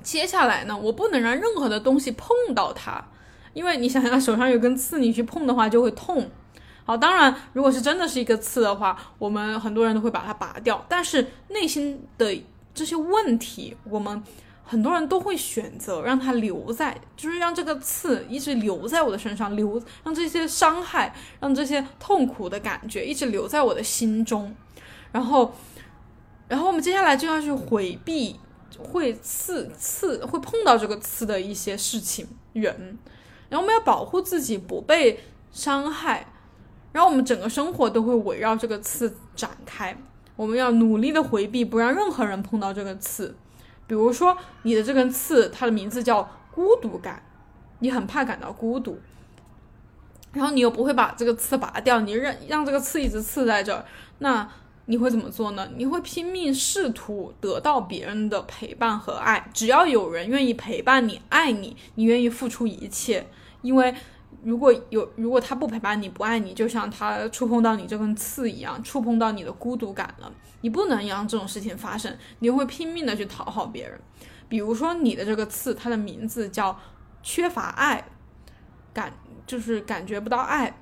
[0.00, 3.04] 接下来呢，我不能让任何的东西碰到它，
[3.54, 6.30] 因为你想想，手上有根刺，你去碰的话就会痛。
[6.84, 10.86] 好，当然，如果是真的是一个刺的话，我们很多人都会把它拔掉。
[10.88, 12.40] 但是内心的
[12.76, 14.22] 这些问题，我们
[14.62, 24.54] 很多人都会选择让它留在，就是让这个刺一直留在我的身上，留让这些伤害，让这些痛苦的感觉一直留在我的心中，
[25.10, 25.52] 然后。
[26.48, 28.38] 然后我们接下来就要去回避
[28.78, 32.96] 会刺刺会碰到这个刺的一些事情人，
[33.48, 36.24] 然后我们要保护自己不被伤害，
[36.92, 39.98] 然后我们整个生活都会围绕这个刺展开。
[40.36, 43.34] 我们要努力的回避，不让任何人碰到这个刺。
[43.86, 47.22] 比如说你的这根刺，它的名字叫孤独感，
[47.80, 49.00] 你很怕感到孤独，
[50.32, 53.84] 然后你又不会把这个刺拔掉，你让让这个刺一直刺在这儿，
[54.18, 54.48] 那。
[54.88, 55.68] 你会怎么做呢？
[55.74, 63.26] 你会拼命试图得到别人的陪伴和爱，只要有人愿意陪伴你、爱你，你愿意付出一切。
[63.62, 63.92] 因为
[64.46, 70.32] 如果有如果他不陪伴你、不爱你，就像他触碰到你这根刺一样，触碰到你的孤独感了。
[70.60, 74.00] 你不能让这种事情发生，你会拼命的去讨好别人。
[74.48, 76.78] 比如说你的这个刺，它的名字叫
[77.24, 78.06] 缺乏爱，
[78.94, 79.12] 感
[79.44, 80.78] 就是感觉不到爱。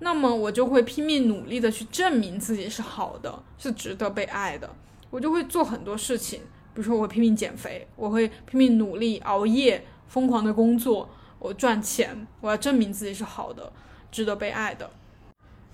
[0.00, 4.68] 那么我就会拼命努力的去证明自己是好的，是值得被爱的。
[5.08, 6.40] 我就会做很多事情，
[6.74, 13.72] 比如说我拼命减肥，我会拼命努力熬夜，疯狂的工作，我赚钱，我要证明自己是好的，
[14.10, 14.90] 值得被爱的。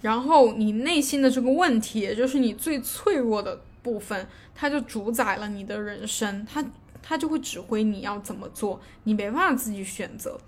[0.00, 6.62] 然后你内心的这个问题，也就是你最脆弱的部分，它就主宰了你的人生，它
[7.02, 10.38] 它就会指挥你要怎么做，你没办法自己选择。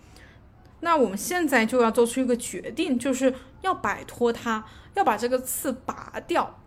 [0.80, 4.62] 那我们现在就要做出一个决定，就是要摆脱它，
[4.94, 6.58] 要把这个刺拔掉。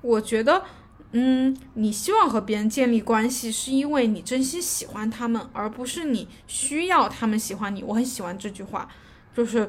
[0.00, 0.64] 我觉得，
[1.12, 7.82] 嗯，你希望和别人建立关系，是因为你真心喜欢他们，而不是你需要他们喜欢你。
[7.82, 8.86] 我很喜欢这句话，
[9.34, 9.68] 就是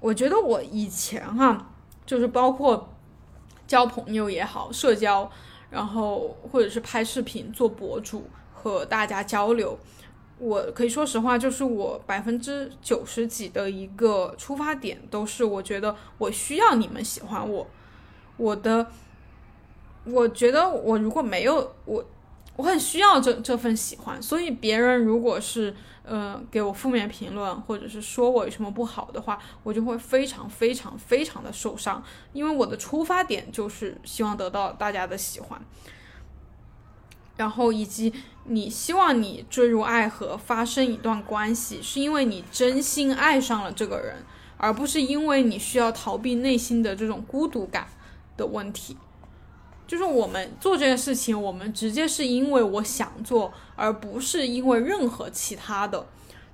[0.00, 1.70] 我觉得我以前哈，
[2.04, 2.92] 就是包括
[3.68, 5.30] 交朋友也好，社交，
[5.70, 9.78] 然后或者是拍视频做博主和大家交流。
[10.38, 17.64] 我可以说实话，就是我百分之九十几的一个出发点，都是我觉得我需要你们喜欢我。
[18.36, 18.90] 我的，
[20.04, 22.04] 我觉得我如果没有我，
[22.56, 24.22] 我很需要这这份喜欢。
[24.22, 35.60] 所以别人如果是呃给我负面评论，或者是说我有什么不好的话，我就会非常非常非常的受伤，因为我的出发点就是希望得到大家的喜欢。
[37.36, 38.12] 然后以及
[38.44, 44.24] 你希望你坠入爱河发生一段关系，是因为你真心爱上了这个人，
[44.56, 47.88] 而不是因为你需要逃避内心的这种孤独感
[48.36, 48.96] 的问题。
[49.86, 56.06] 就是我们做这件事情，我们直接是因为我想做，而不是因为任何其他的。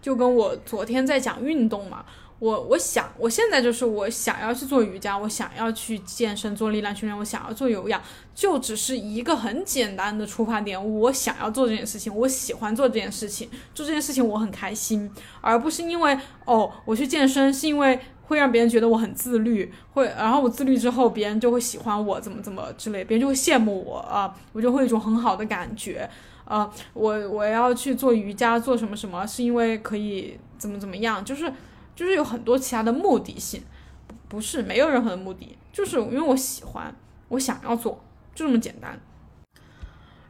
[0.03, 2.05] 就跟我昨天在讲运动嘛。
[2.39, 8.03] 我我想，我现在就是我想要去做瑜伽，我想要去健身做力量训练，我想要做有氧，
[8.35, 10.83] 就只是一个很简单的出发点。
[11.01, 15.11] 我想要做这件事情，我喜欢做这件事情，做这件事情我很开心，
[15.43, 18.01] 而不是因为哦，我去健身是因为
[18.31, 26.09] 会让别人觉得我很自律，会然后我自律之后别人就会喜欢我，怎么怎么之类，别人就会羡慕我啊，我就会有一种很好的感觉
[26.45, 26.71] 啊。
[26.95, 31.53] 我我要去做瑜伽做什么什么，是因为可以怎么怎么样，就是。
[31.93, 33.63] 就是有很多其他的目的性，
[34.27, 36.97] 不是，没有任何的目的，就是因为我喜欢，
[37.29, 38.03] 我想要做，
[38.35, 38.99] 就这么简单。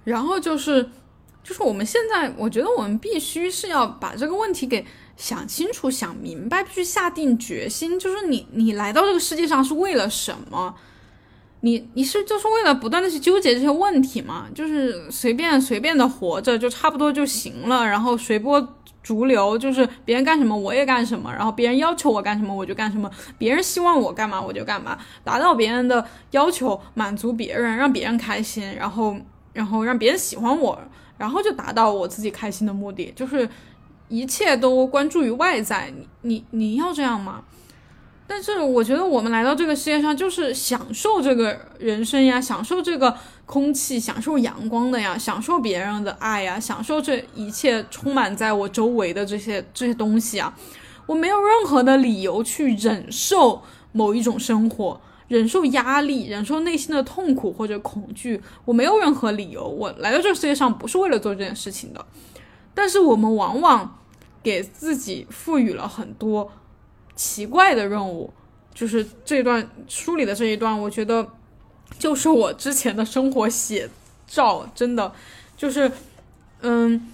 [0.02, 0.90] 然后就是，
[1.44, 4.84] 就是我们现在，我觉得我们必须是要把这个问题给
[5.20, 7.98] 想清楚、想明白，必须下定决心。
[7.98, 10.74] 就是你，你来到这个世界上是为了什么？
[11.60, 14.46] 你，你是就是为了不断的去纠结这些问题吗？
[14.54, 29.16] 就是随便随便的活着就差不多就行了，然后随波逐流，就是别人干什么我也干什么，然后别人要求我干什么我就干什么，别人希望我干嘛我就干嘛，达到别人的要求，满足别人，让别人开心，然后。
[29.52, 30.78] 然后让别人喜欢我，
[31.18, 33.46] 然后就达到我自己开心的目的，就是
[34.10, 35.90] 一切都关注于外在。
[35.90, 37.44] 你你你要这样吗？
[38.26, 50.56] 但是我觉得我们来到这个世界上就是享受这个人生呀，享受这个空气，享受阳光的呀，享受别人的爱呀，享受这一切充满在我周围的这些这些东西啊。
[51.06, 55.00] 我没有任何的理由去忍受某一种生活。
[55.26, 59.64] 忍受压力，忍受内心的痛苦或者恐惧，我没有任何理由。
[59.64, 62.04] 我来到这个世界上不是为了做这件事情的。
[62.74, 63.98] 但是我们往往
[64.42, 66.50] 给自己赋予了很多
[67.14, 68.32] 奇怪的任务。
[68.72, 71.28] 就是这段书里的这一段，我觉得
[71.98, 73.90] 就是我之前的生活写
[74.26, 75.12] 照，真的
[75.56, 75.90] 就是，
[76.60, 77.08] 嗯，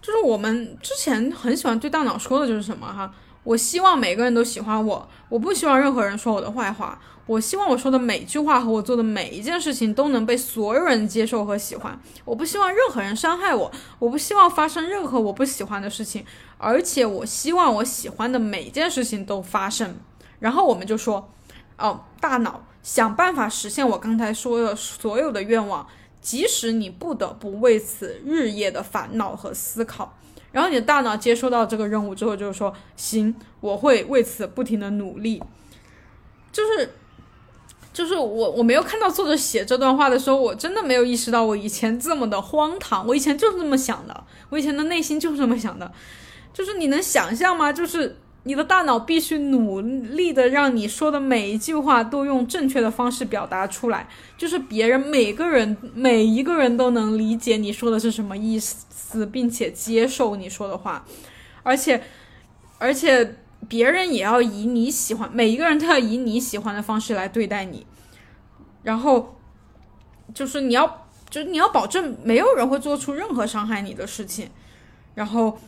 [0.00, 3.12] 就是我们之前很喜欢对大脑说的就是什么哈？
[3.42, 6.98] 我希望每个人都喜欢我，我不希望任何人说我的坏话。
[7.26, 11.98] 我希望我说的每句话和我做的每一件事情都能被所有人接受和喜欢。
[12.24, 16.22] 我不希望任何人伤害我，我不希望发生任何我不喜欢的事情，
[16.58, 19.96] 而且我希望我喜欢的每一件事情都发生。
[20.38, 21.32] 然后我们就说，
[21.78, 25.86] 哦，大脑想办法实现我刚才说的所有的愿望，
[26.20, 30.18] 即使你不得不为此日夜的烦恼和思考。
[30.52, 35.42] 然后你的大脑接收到这个任务之后，就是说，行，我会为此不停的努力，
[36.52, 36.90] 就是。
[37.94, 43.06] 就是我，我没有看到作者写这段话的时候，我真的没有意识到我以前这么的荒唐。
[43.06, 45.90] 我以前就是这么想的，我以前的内心就是这么想的。
[46.52, 47.72] 就是你能想象吗？
[47.72, 61.04] 就是你的大脑必须努力的让你说的每一句话都用正确的方式表达出来，就是别人每个人每一个人都能理解你说的是什么意思，并且接受你说的话，
[61.62, 62.02] 而且
[62.78, 63.36] 而且。
[63.68, 67.86] 别人也要以你喜欢，每一个人都要以你喜欢的方式来对待你，
[68.82, 69.36] 然后
[70.32, 74.50] 就是你要，就是你要保证没有人会做出任何伤害你的事情，
[75.14, 75.58] 然后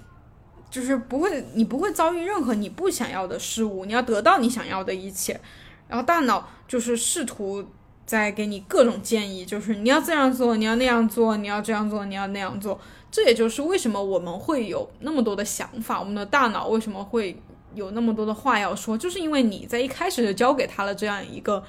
[0.70, 5.40] 就是不会，你不会遭遇任何你不想要的事物，你要得到你想要的一切，
[5.88, 7.64] 然后大脑就是试图
[8.04, 12.80] 在给你各种建议，就是你要这样做，你要那样做，你要这样做，你要那样做，
[13.10, 17.40] 这也就是为什么我们会有那么多的想法，我们的大脑为什么会。
[17.76, 21.62] 有那么多的话要说，就是因为你在一开始就交给他了这样一个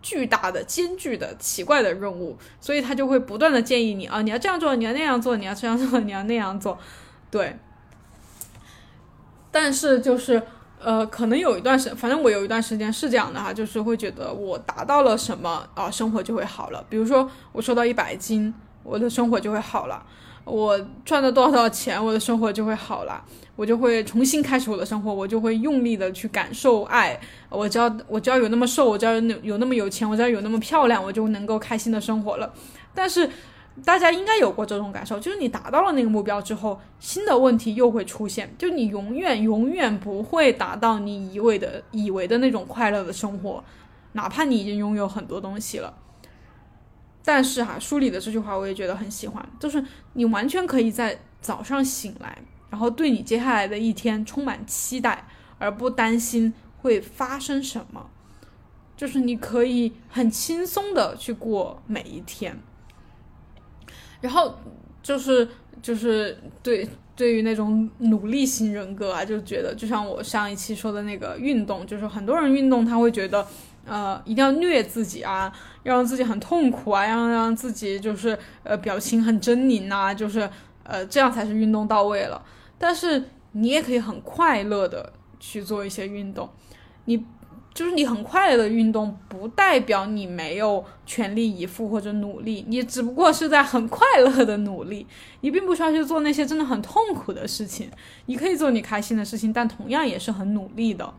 [0.00, 6.78] 巨大的、艰巨的、奇怪的任务，所以他就会不断的建议你啊，你要这样做，你要那样做，你要这样做，你要那样做，
[7.30, 7.58] 对。
[9.50, 10.40] 但是就是
[10.78, 16.84] 呃，可能有一段时，反正我有一段时间是这样的哈，就是会觉得我达到了什么啊，生活就会好了。
[16.88, 18.54] 比如说我瘦到一百斤，
[18.84, 20.06] 我的生活就会好了。
[20.44, 23.24] 我赚了多少多少钱，我的生活就会好了，
[23.58, 27.18] 我就会重新开始我的生活，我就会用力的去感受爱。
[27.48, 32.54] 我只要我只要有那么瘦，我只要有有那么有钱，我只要有那么漂亮，我就能够开心的生活了。
[32.94, 33.28] 但是
[33.84, 43.64] 大家应该有过这种感受，就是你达到了那个目标之后，新的问题又会出现，就你永远永远不会达到你以为的以为的那种快乐的生活，
[44.12, 45.92] 哪怕你已经拥有很多东西了。
[47.24, 52.38] 但是哈，书里的这句话我也觉得很喜欢，就是你完全可以在早上醒来，
[52.70, 55.26] 然后对你接下来的一天充满期待，
[55.58, 56.52] 而不担心
[56.82, 58.10] 会发生什么，
[58.96, 62.58] 就是你可以很轻松的去过每一天。
[64.20, 64.58] 然后
[65.02, 65.48] 就是
[65.80, 73.46] 就是对对于那种努力型人格啊，就觉得就像我上一期说的那个运动，就是很多人运动他会觉得。
[73.90, 75.50] 呃，一定要虐自己啊，
[75.82, 80.46] 要让自己很痛苦啊，要让自己就是呃表情很狰狞呐，就是
[80.82, 82.44] 呃这样才是运动到位了。
[82.78, 86.48] 但是你也可以很快乐的去做一些运动，
[87.04, 87.22] 你
[87.74, 95.06] 就是你很快乐的运动，不代表你没有全力以赴或者努力，你只不过是在很快乐的努力，
[95.40, 97.90] 你并不需要去做那些真的很痛苦的事情，
[98.26, 101.12] 你可以做你开心的事情，但同样也是很努力的。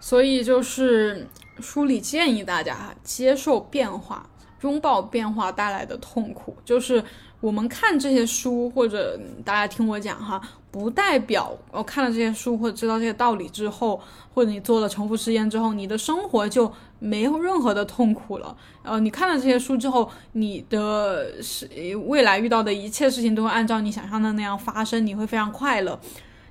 [0.00, 1.26] 所以就是。
[1.58, 4.28] 书里建议大家接受变化，
[4.60, 6.54] 拥抱变化带来的痛苦。
[6.66, 7.02] 就是
[7.40, 14.00] 我们看这些书，或者大家听我讲哈，不代表我看了这些书或者知道这些道理之后，
[14.34, 18.56] 或者你做了重复实验之后，你的生活就没有任何的痛苦了。
[18.82, 21.68] 呃，你看了这些书之后，你的是
[22.06, 25.98] 未来遇到的一切事情都会按照你想象的那样发生，你会非常快乐。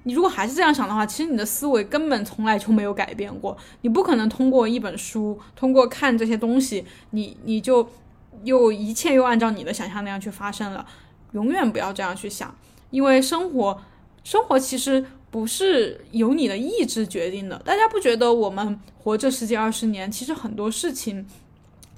[0.04, 3.58] 你如果还是这样想的话，其实你的思维根本从来就没有改变过。
[3.82, 7.90] 你不可能通过一本书，通过看这些东西，你你就
[8.44, 10.86] 又一切又按照你的想象那样去发生了。
[11.32, 12.56] 永远不要这样去想，
[12.92, 13.82] 因为生活
[14.24, 17.58] 生活其实不是由你的意志决定的。
[17.66, 21.26] 大家不觉得我们活这十几二十年，其实很多事情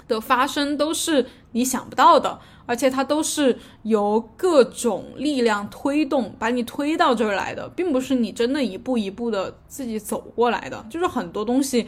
[0.06, 2.38] 的发生都是你想不到的。
[2.66, 10.84] 而且它都是由各种力量推动，把你推到这儿来的，并不是你真的一步一步的自己走过来的。
[10.90, 11.86] 就是很多东西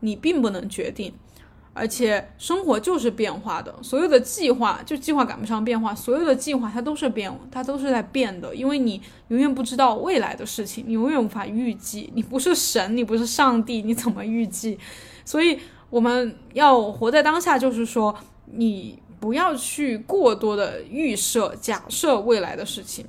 [0.00, 1.14] 你并不能决定，
[1.78, 12.10] 而且生活就是变化的，所有的计划就计划赶不上变化，所有的计划它都是变，它都是在变的，因为你永远不知道未来的事情，你永远无法预计。
[12.14, 14.78] 你不是神，你不是上帝，你怎么预计？
[15.24, 15.58] 所以
[15.88, 18.14] 我们要活在当下，就是说
[18.44, 18.98] 你。
[19.20, 23.04] 不要去过多的预设、假设未来的事情，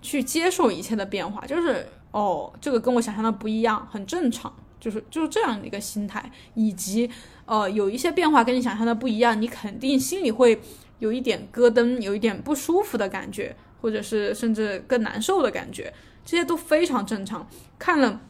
[0.00, 4.50] 去接受一切的变化，就是哦，这个跟我想象的不一样，很正常，
[4.80, 7.10] 就是就是这样的一个心态，以及
[7.46, 10.60] 呃，有一些变化跟你想象的不一样，你肯定心里会
[10.98, 15.92] 有一点咯噔，有一点不舒服的感觉，或者是甚至更难受的感觉，
[16.24, 17.48] 这些都非常正常。
[17.78, 18.20] 看了。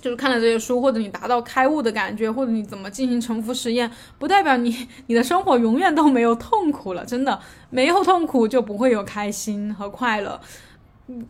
[0.00, 7.04] 就是看了这些书，或者你达到开悟的感觉，或者你怎么进行沉浮实验，不代表你你的生活永远都没有痛苦了。
[7.04, 7.36] 真的，
[7.68, 10.40] 没有痛苦就不会有开心和快乐。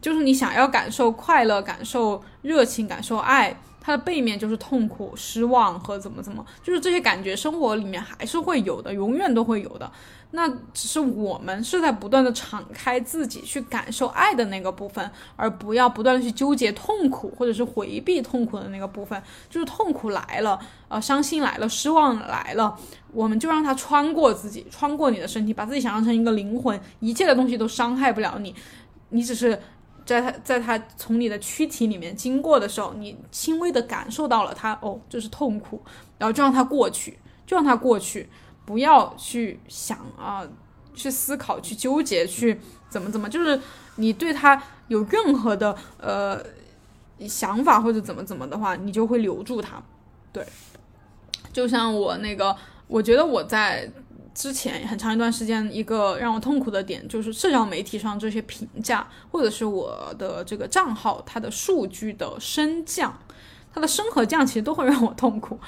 [0.02, 3.58] 就是你想要感受快乐、感受热情、感受爱。
[3.80, 9.90] 它的背面就是痛苦、失望和怎么怎么，就是这些感觉，生活里面还是会有的，永远都会有的。
[10.32, 19.22] 那只是我们是在不断的敞开自己去感受爱的那个部分，而不要不断的去纠结痛苦或者是回避痛苦的那个部分。
[19.48, 20.58] 就是痛苦来了，
[20.88, 22.76] 呃，伤心来了，失望来了，
[23.12, 28.54] 我们就让它穿过自己，穿过你的身体，把自己想象成一个灵魂，一切的东西都伤害不了你，
[29.08, 29.58] 你只是。
[30.08, 35.82] 在它在它从你的躯体里面经过的时候，你轻微的感受到了它，哦，这是痛苦，
[36.16, 38.26] 然后就让它过去，就让它过去，
[38.64, 40.48] 不要去想啊，
[40.94, 43.60] 去思考，去纠结，去怎么怎么，就是
[43.96, 46.42] 你对它有任何的呃
[47.28, 49.82] 想法或者怎么怎么的话，你就会留住它。
[50.32, 50.42] 对，
[51.52, 52.56] 就像我那个，
[52.86, 53.92] 我觉得我在。
[54.38, 63.12] 之前很长一段时间，一个让我痛苦的点就是社交媒体上这些评价，或者是我的这个账号它的数据的升降，
[63.74, 65.58] 它的升和降其实都会让我痛苦。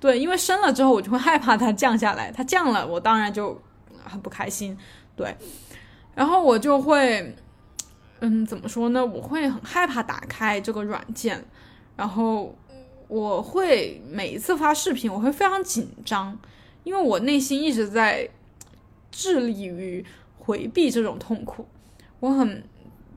[0.00, 3.62] 对，因为升了之后，我就会害怕它降下来，它降了，我当然就
[4.02, 4.76] 很不开心。
[5.14, 5.36] 对，
[6.12, 7.36] 然后我就会，
[8.18, 9.06] 嗯，怎么说呢？
[9.06, 11.44] 我会很害怕打开这个软件，
[11.94, 12.58] 然后
[13.06, 16.36] 我会每一次发视频，我会非常紧张。
[16.86, 18.28] 因为我内心一直在
[19.10, 20.04] 致力于
[20.38, 21.66] 回避这种痛苦，
[22.20, 22.62] 我很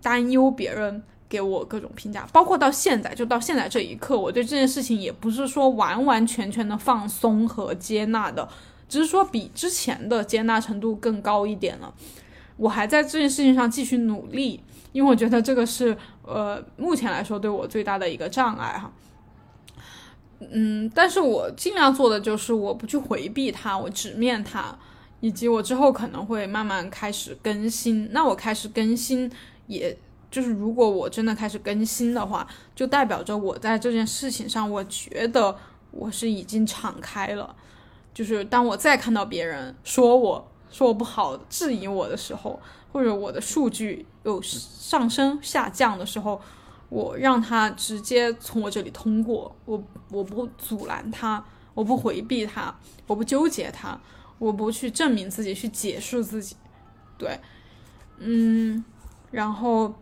[0.02, 8.50] 担忧别人给我各种评价，包括到现在，就到现在这一刻，我对这件事情也不是说完完全全的放松和接纳的，
[8.88, 11.94] 只是说比之前的接纳程度更高一点了。
[12.58, 14.60] 我还在这件事情上继续努力，
[14.94, 18.92] 因为我觉得这个是呃目前来说对我最大的一个障碍哈。
[20.40, 24.74] 嗯，但是我尽量做的就是我不去回避它，我直面它，
[25.20, 28.10] 以及我之后可能会慢慢开始更新。
[28.14, 29.30] 那我开始更新，
[29.68, 29.96] 也
[30.32, 35.54] 就是如果我真的开始更新的话，就代表着我在这件事情上，我觉得
[35.92, 37.54] 我是已经敞开了。
[38.14, 42.58] 就是当我再看到别人说我说我不好、质疑我的时候，
[42.94, 46.42] 或者我的数据有上升、下降的时候。
[46.90, 49.82] 我让他直接从我这里通过，我
[50.12, 51.44] 我不阻拦他，
[51.76, 52.76] 我不回避他，
[53.06, 54.00] 我不纠结他，
[54.40, 56.56] 我不去证明自己，去解释自己，
[57.18, 57.40] 对，
[58.18, 58.84] 嗯，
[59.30, 59.94] 然后，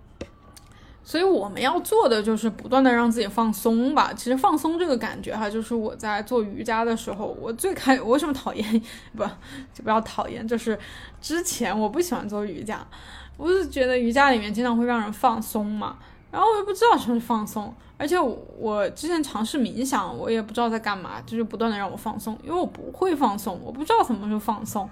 [1.03, 4.13] 所以我们要做的就是不断的让自己放松吧。
[4.13, 8.81] 其实放松这个感觉哈，就是我在做瑜伽的时候，我最开 我为什么讨厌
[9.13, 9.25] 不
[9.73, 10.79] 就不要讨厌，就是
[11.19, 12.87] 之前我不喜欢做瑜伽，
[13.35, 15.97] 我是觉得瑜伽里面经常会让人放松嘛。
[16.29, 24.87] 然后我也不知道什么是放松，而且我之前尝试冥想，我也不知道在干嘛，就是不断的让我放松，因为我不会放松，我不知道什么是放松。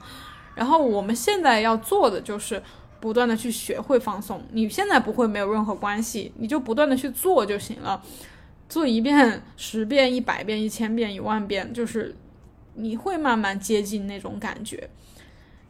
[0.55, 2.63] 然后我们现在要做的就是
[3.01, 4.41] 不断的去学会放松。
[4.53, 8.01] 你现在不会没有任何关系，你就不断的去做就行了，
[8.69, 12.15] 做一遍、十遍、一百遍、一千遍、一万遍，就是
[12.75, 14.89] 你会慢慢接近那种感觉，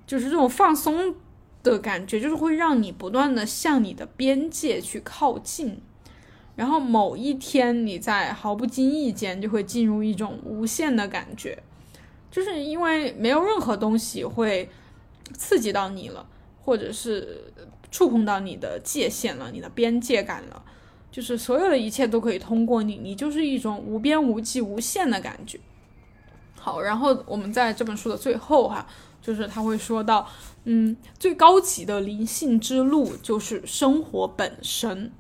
[0.05, 1.16] 就是这种放松。
[1.72, 5.82] 的感觉，就是会让你不断的向你的边界去靠近，
[6.55, 11.61] 然后某一天你在毫不经意间就会进入一种无限的感觉，
[12.32, 14.70] 就是因为没有任何东西会
[15.34, 16.26] 刺激到你了，
[16.61, 17.51] 或者是
[17.91, 20.63] 触碰到你的界限了，你的边界感了。
[21.11, 25.57] 就是所有的一切都可以通过你，你就是一种无边无际、无限的感觉。
[26.57, 28.86] 好，然后我们在这本书的最后哈，
[29.26, 30.28] 就是他会说到，
[30.66, 35.12] 嗯，最高级的灵性之路就是生活本身，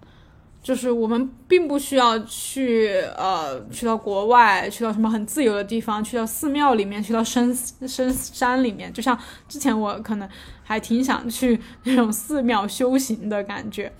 [0.61, 7.55] 就是我们并不需要去呃去到国外，去到什么很自由的地方，去到寺庙里面，去到深
[7.87, 8.93] 深山里面。
[8.93, 10.29] 就像之前我可能
[10.63, 13.91] 还挺想去那种寺庙修行的感觉，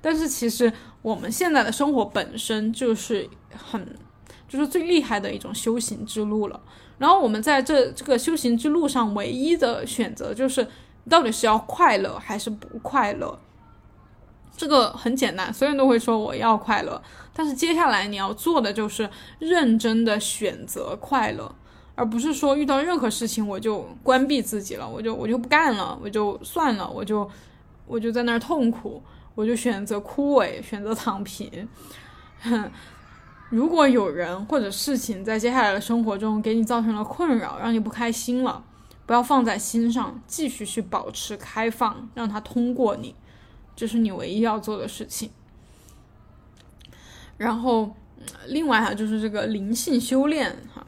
[0.00, 0.72] 但是其实。
[1.02, 3.84] 我们现在的生活本身就是很，
[4.48, 6.60] 就是最厉害的一种修行之路了。
[7.02, 10.64] 然后我们在这这个修行之路上，唯一的选择就是
[11.10, 13.36] 到底是要快乐还是不快乐。
[14.56, 17.02] 这个很简单，所有人都会说我要快乐。
[17.32, 21.52] 但是接下来你要做的就是认真的选择快乐，
[21.96, 27.28] 而不是说遇到任何事情我就关闭自己了，我就我就不干了，我就算了，我就
[27.88, 29.02] 我就在那儿痛苦。
[29.34, 31.66] 我就选择枯萎，选择躺平。
[33.52, 38.64] 如果有人或者事情在接下来的生活中给你造成了困扰，让你不开心了，
[39.04, 43.14] 不要放在心上，继续去保持开放，让它通过你，
[43.76, 45.28] 这是你唯一要做的事情。
[47.36, 47.94] 然后，
[48.46, 50.86] 另外哈，就是这个灵性修炼哈，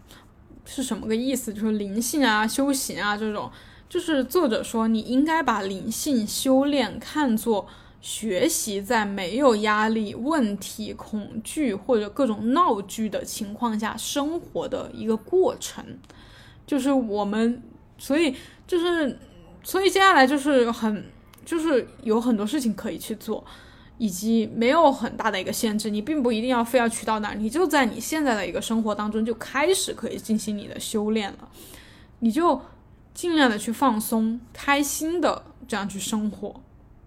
[0.64, 1.52] 是什么个意思？
[1.52, 3.50] 就是灵性啊、修行啊这种，
[3.90, 7.68] 就是作者说你应该把灵性修炼看作。
[8.04, 15.82] 学习在没有压力、问题、恐惧或者各种闹剧的情况下生活的一个过程，
[16.66, 17.62] 就是我们，
[17.96, 18.36] 所以
[18.66, 19.18] 就是，
[19.62, 21.02] 所以接下来就是很，
[21.46, 23.42] 就是有很多事情可以去做，
[23.96, 31.48] 以及没有很大的一个限制，你并不一定要非要去到哪，你就在你现在的一个生活当中就开始可以进行你的修炼了，
[32.18, 32.60] 你就
[33.14, 36.60] 尽量的去放松、开心的这样去生活。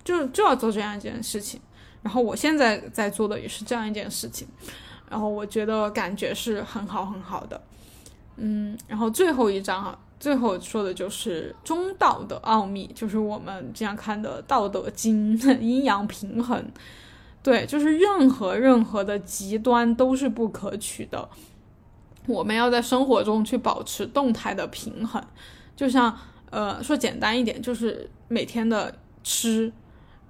[0.07, 1.59] 就就要做这样一件事情，
[2.01, 4.47] 然后我现在在做的也是这样一件事情，
[5.09, 7.61] 然后我觉得感觉是很好很好的，
[8.37, 16.65] 嗯，然后最后一章哈，最后说的就是中道的奥秘，就是我们经常看的《道德经》 阴阳平衡，
[17.43, 21.27] 对，就是任何任何的极端都是不可取的，
[22.27, 25.21] 我们要在生活中去保持动态的平衡，
[25.75, 26.17] 就像
[26.49, 29.73] 呃说简单一点，就是每天的吃。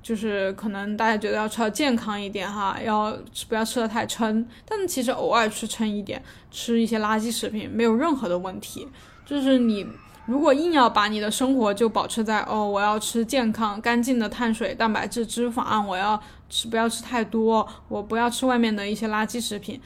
[0.07, 8.87] 就是可能大家觉得要吃的健康一点哈，要吃不要吃的太撑，但其实偶尔吃撑一点，吃一些垃圾食品没有任何的问题。
[9.25, 9.85] 就是你
[10.25, 16.17] 如果硬要把你的生活就保持在哦，我要吃健康干净的碳水、蛋白质、脂肪，我要
[16.49, 19.81] 吃不要吃太多，我不要吃外面的一些垃圾食品，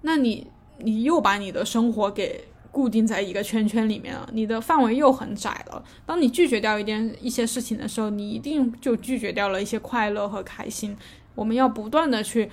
[0.00, 0.46] 那你
[0.78, 2.48] 你又把你的生活给。
[2.78, 5.82] 固定在一个圈圈里面了，你的范围又很窄了。
[6.06, 10.96] 当你拒绝掉一件一些事情的时候，你一定就拒绝掉了一些快乐和开心。
[11.34, 12.48] 我们要不断的去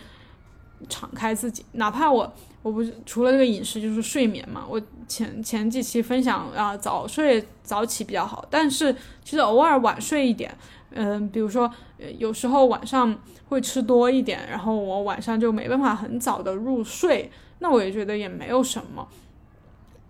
[0.89, 4.65] 敞开自己，哪怕我我不是除了这个饮食就是睡眠嘛。
[4.67, 8.91] 我前 前几期分享啊，早睡早起比较好，但是
[9.23, 10.51] 其实偶尔晚睡一点，
[10.89, 11.71] 嗯，比如说
[12.17, 13.15] 有时候晚上
[13.49, 19.07] 会吃多一点，然后我晚上就没办法很早的入睡，那我也觉得也没有什么。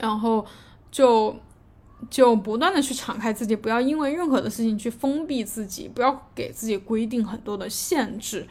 [0.06, 0.46] 然后
[0.92, 1.36] 就
[2.10, 8.48] 就不断的去敞开自己，不要因为任何的事情去封闭自己，不要给自己规定很多的限制。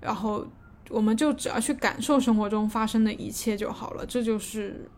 [0.00, 0.46] 然后
[0.88, 4.06] 我们就只要去感受生活中发生的一切就好了。
[4.06, 4.88] 这就是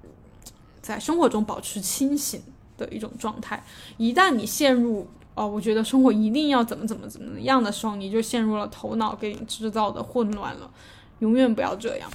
[0.80, 2.40] 在生活中保持清醒
[2.76, 3.64] 的一种状态。
[3.96, 10.70] 一旦你陷入哦，我觉得生活一定要怎么怎么怎么样的时候，你就陷入了头脑给你制造的混乱了。
[11.18, 12.08] 永远不要这样。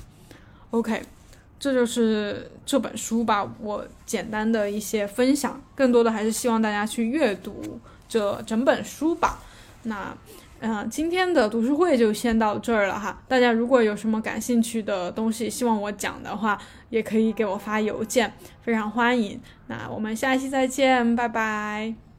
[0.71, 1.01] OK。
[1.64, 9.39] 这就是这本书吧，我简单的一些分享，更多的还是希望大家去阅读这整本书吧。
[9.84, 10.14] 那，
[10.59, 13.18] 嗯，今天的读书会就先到这儿了哈。
[13.30, 16.59] 大家如果有什么感兴趣的东西，希望我讲的话，
[16.89, 19.39] 也可以给我发邮件，非常欢迎。
[19.68, 22.12] 那我们下期再见，拜拜。